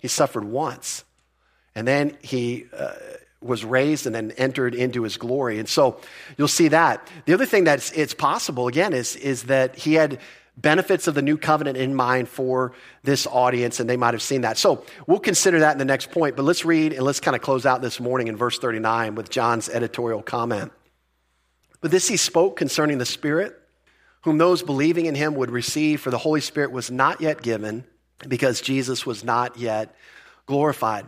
[0.00, 1.04] He suffered once.
[1.74, 2.92] And then he uh,
[3.40, 5.58] was raised and then entered into his glory.
[5.58, 6.00] And so
[6.36, 7.08] you'll see that.
[7.26, 10.18] The other thing that's it's possible again is, is that he had
[10.56, 12.72] benefits of the new covenant in mind for
[13.02, 14.56] this audience, and they might have seen that.
[14.56, 17.42] So we'll consider that in the next point, but let's read and let's kind of
[17.42, 20.72] close out this morning in verse 39 with John's editorial comment.
[21.84, 23.60] But this he spoke concerning the Spirit,
[24.22, 27.84] whom those believing in him would receive, for the Holy Spirit was not yet given
[28.26, 29.94] because Jesus was not yet
[30.46, 31.04] glorified.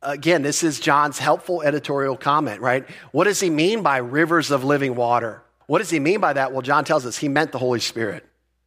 [0.00, 2.88] Again, this is John's helpful editorial comment, right?
[3.10, 5.42] What does he mean by rivers of living water?
[5.66, 6.52] What does he mean by that?
[6.52, 8.24] Well, John tells us he meant the Holy Spirit,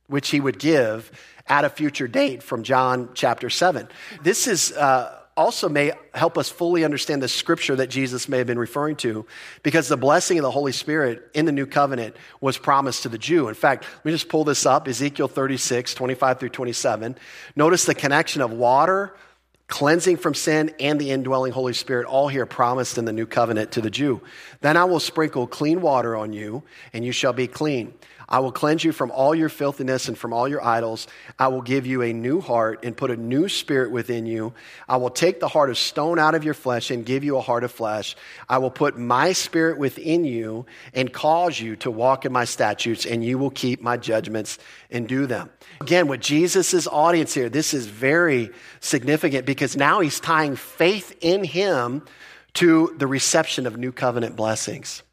[0.08, 1.10] which he would give
[1.47, 3.88] at a future date from John chapter 7.
[4.22, 8.47] This is uh, also may help us fully understand the scripture that Jesus may have
[8.47, 9.25] been referring to,
[9.63, 13.17] because the blessing of the Holy Spirit in the new covenant was promised to the
[13.17, 13.47] Jew.
[13.47, 17.17] In fact, let me just pull this up Ezekiel 36, 25 through 27.
[17.55, 19.15] Notice the connection of water
[19.67, 23.71] cleansing from sin and the indwelling Holy Spirit, all here promised in the new covenant
[23.71, 24.21] to the Jew.
[24.61, 26.63] Then I will sprinkle clean water on you,
[26.93, 27.93] and you shall be clean.
[28.28, 31.07] I will cleanse you from all your filthiness and from all your idols.
[31.38, 34.53] I will give you a new heart and put a new spirit within you.
[34.89, 37.41] I will take the heart of stone out of your flesh and give you a
[37.41, 38.15] heart of flesh.
[38.49, 43.05] I will put my spirit within you and cause you to walk in my statutes,
[43.05, 44.57] and you will keep my judgments
[44.89, 45.49] and do them.
[45.82, 51.43] Again, with Jesus' audience here, this is very significant because now he's tying faith in
[51.43, 52.03] him
[52.55, 55.03] to the reception of new covenant blessings.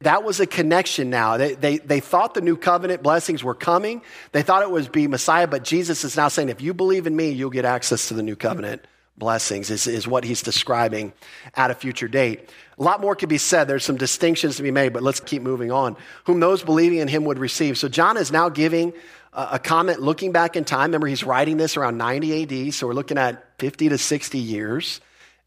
[0.00, 1.38] That was a connection now.
[1.38, 4.02] They, they, they thought the new covenant blessings were coming.
[4.32, 7.16] They thought it was be Messiah, but Jesus is now saying, if you believe in
[7.16, 8.86] me, you'll get access to the new covenant
[9.16, 11.14] blessings, is, is what he's describing
[11.54, 12.50] at a future date.
[12.78, 13.64] A lot more could be said.
[13.64, 15.96] There's some distinctions to be made, but let's keep moving on.
[16.24, 17.78] Whom those believing in him would receive.
[17.78, 18.92] So John is now giving
[19.32, 20.88] a, a comment looking back in time.
[20.88, 25.00] Remember, he's writing this around 90 AD, so we're looking at 50 to 60 years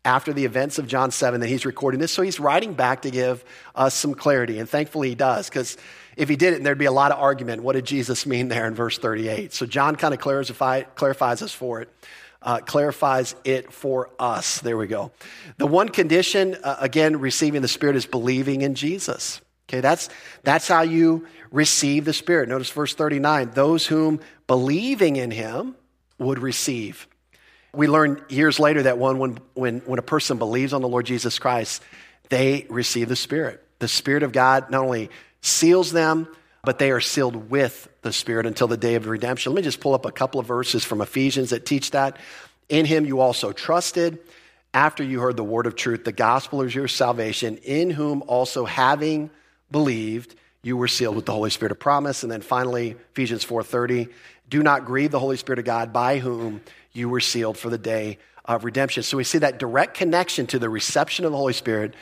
[0.09, 2.11] after the events of John 7 that he's recording this.
[2.11, 3.45] So he's writing back to give
[3.75, 5.77] us some clarity, and thankfully he does, because
[6.17, 7.61] if he didn't, there'd be a lot of argument.
[7.61, 9.53] What did Jesus mean there in verse 38?
[9.53, 11.89] So John kind of clarifies us for it
[12.41, 14.61] uh, clarifies it for us.
[14.61, 15.11] There we go.
[15.57, 19.41] The one condition, uh, again, receiving the Spirit is believing in Jesus.
[19.67, 20.09] Okay, that's,
[20.43, 22.49] that's how you receive the Spirit.
[22.49, 25.75] Notice verse 39 those whom believing in Him
[26.17, 27.07] would receive.
[27.73, 31.05] We learned years later that one, when, when, when a person believes on the Lord
[31.05, 31.83] Jesus Christ,
[32.29, 33.63] they receive the Spirit.
[33.79, 35.09] The Spirit of God not only
[35.41, 36.27] seals them,
[36.63, 39.53] but they are sealed with the Spirit until the day of redemption.
[39.53, 42.17] Let me just pull up a couple of verses from Ephesians that teach that.
[42.67, 44.19] In him you also trusted
[44.73, 48.65] after you heard the word of truth, the gospel is your salvation, in whom also
[48.65, 49.31] having
[49.71, 52.21] believed, you were sealed with the Holy Spirit of promise.
[52.23, 54.09] And then finally, Ephesians 4:30,
[54.47, 56.61] do not grieve the Holy Spirit of God, by whom
[56.93, 59.03] you were sealed for the day of redemption.
[59.03, 61.93] So we see that direct connection to the reception of the Holy Spirit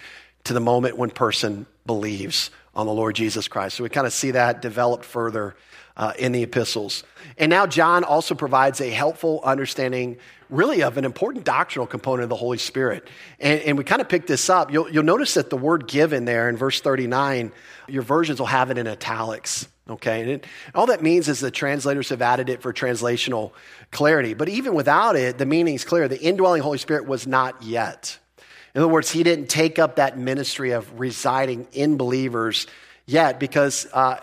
[0.46, 3.78] to the moment when person believes on the Lord Jesus Christ.
[3.78, 5.56] So we kind of see that developed further
[5.98, 7.04] uh, in the epistles.
[7.38, 10.18] And now John also provides a helpful understanding,
[10.50, 13.08] really, of an important doctrinal component of the Holy Spirit.
[13.40, 14.72] And, and we kind of pick this up.
[14.72, 17.52] You'll, you'll notice that the word given there in verse 39,
[17.88, 19.68] your versions will have it in italics.
[19.90, 23.54] Okay, and it, all that means is the translators have added it for translational
[23.90, 24.34] clarity.
[24.34, 26.10] But even without it, the meaning is clear.
[26.10, 28.20] The indwelling Holy Spirit was not yet.
[28.76, 32.68] In other words, he didn't take up that ministry of residing in believers
[33.08, 34.20] yet because uh,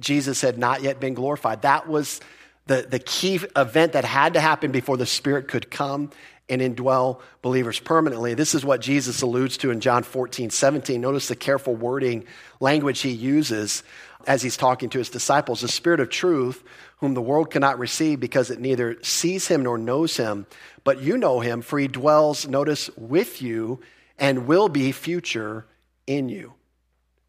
[0.00, 1.62] Jesus had not yet been glorified.
[1.62, 2.20] That was
[2.66, 6.10] the, the key event that had to happen before the Spirit could come
[6.48, 8.32] and indwell believers permanently.
[8.34, 11.00] This is what Jesus alludes to in John 14, 17.
[11.00, 12.24] Notice the careful wording,
[12.60, 13.82] language he uses
[14.26, 15.60] as he's talking to his disciples.
[15.60, 16.62] The Spirit of truth,
[16.98, 20.46] whom the world cannot receive because it neither sees him nor knows him,
[20.84, 23.80] but you know him, for he dwells, notice, with you
[24.18, 25.66] and will be future
[26.06, 26.54] in you.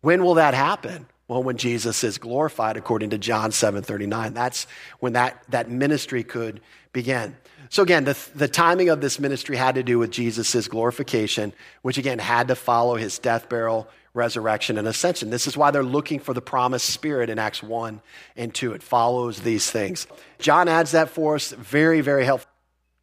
[0.02, 1.08] When will that happen?
[1.28, 4.34] Well, when Jesus is glorified, according to John 7 39.
[4.34, 4.66] That's
[5.00, 6.60] when that, that ministry could
[6.92, 7.38] begin.
[7.70, 12.00] So, again, the, the timing of this ministry had to do with Jesus' glorification, which
[12.00, 15.30] again had to follow his death, burial, resurrection, and ascension.
[15.30, 18.02] This is why they're looking for the promised spirit in Acts 1
[18.36, 18.74] and 2.
[18.74, 20.08] It follows these things.
[20.40, 21.52] John adds that for us.
[21.52, 22.50] Very, very helpful.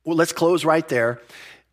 [0.05, 1.21] Well, let's close right there.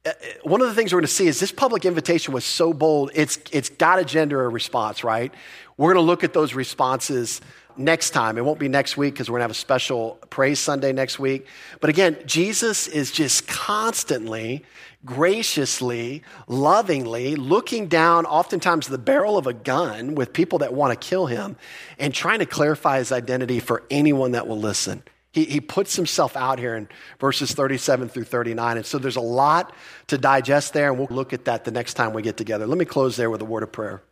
[0.06, 0.12] Uh,
[0.44, 3.10] one of the things we're going to see is this public invitation was so bold,
[3.14, 5.34] it's, it's got to gender a response, right?
[5.78, 7.40] We're going to look at those responses
[7.78, 8.38] next time.
[8.38, 11.20] It won't be next week because we're going to have a special praise Sunday next
[11.20, 11.48] week.
[11.80, 14.66] But again, Jesus is just constantly,
[15.06, 21.08] graciously, lovingly looking down, oftentimes the barrel of a gun with people that want to
[21.08, 21.56] kill him
[21.98, 25.02] and trying to clarify his identity for anyone that will listen.
[25.34, 26.88] He, he puts himself out here in
[27.20, 28.78] verses 37 through 39.
[28.78, 29.74] And so there's a lot
[30.08, 32.68] to digest there, and we'll look at that the next time we get together.
[32.68, 34.04] Let me close there with a word of prayer.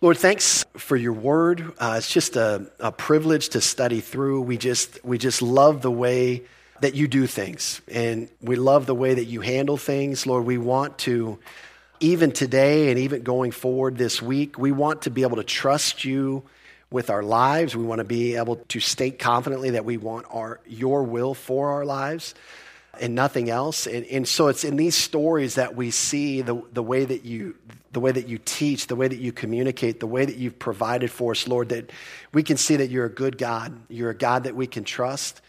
[0.00, 1.72] Lord, thanks for your word.
[1.78, 4.42] Uh, it's just a, a privilege to study through.
[4.42, 6.42] We just, we just love the way
[6.80, 10.26] that you do things, and we love the way that you handle things.
[10.26, 11.38] Lord, we want to,
[12.00, 16.04] even today and even going forward this week, we want to be able to trust
[16.04, 16.42] you
[16.90, 17.76] with our lives.
[17.76, 21.70] We want to be able to state confidently that we want our, your will for
[21.70, 22.34] our lives
[23.00, 23.86] and nothing else.
[23.86, 27.56] And, and, so it's in these stories that we see the, the way that you
[27.92, 31.12] the way that you teach, the way that you communicate, the way that you've provided
[31.12, 31.90] for us, Lord, that
[32.32, 33.78] we can see that you're a good God.
[33.88, 35.40] You're a God that we can trust.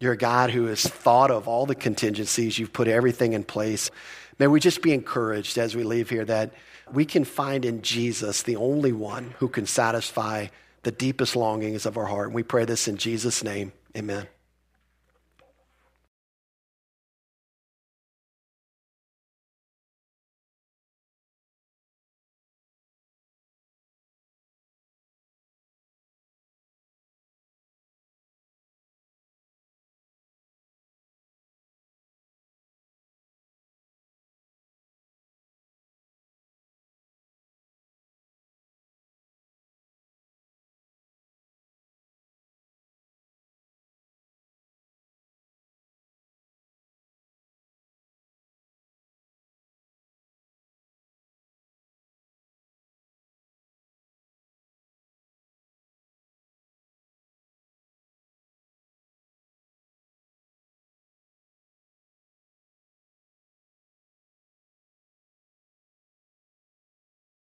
[0.00, 2.58] You're a God who has thought of all the contingencies.
[2.58, 3.90] You've put everything in place.
[4.38, 6.52] May we just be encouraged as we leave here that
[6.92, 10.48] we can find in Jesus the only one who can satisfy
[10.84, 12.26] the deepest longings of our heart.
[12.26, 13.72] And we pray this in Jesus' name.
[13.96, 14.28] Amen.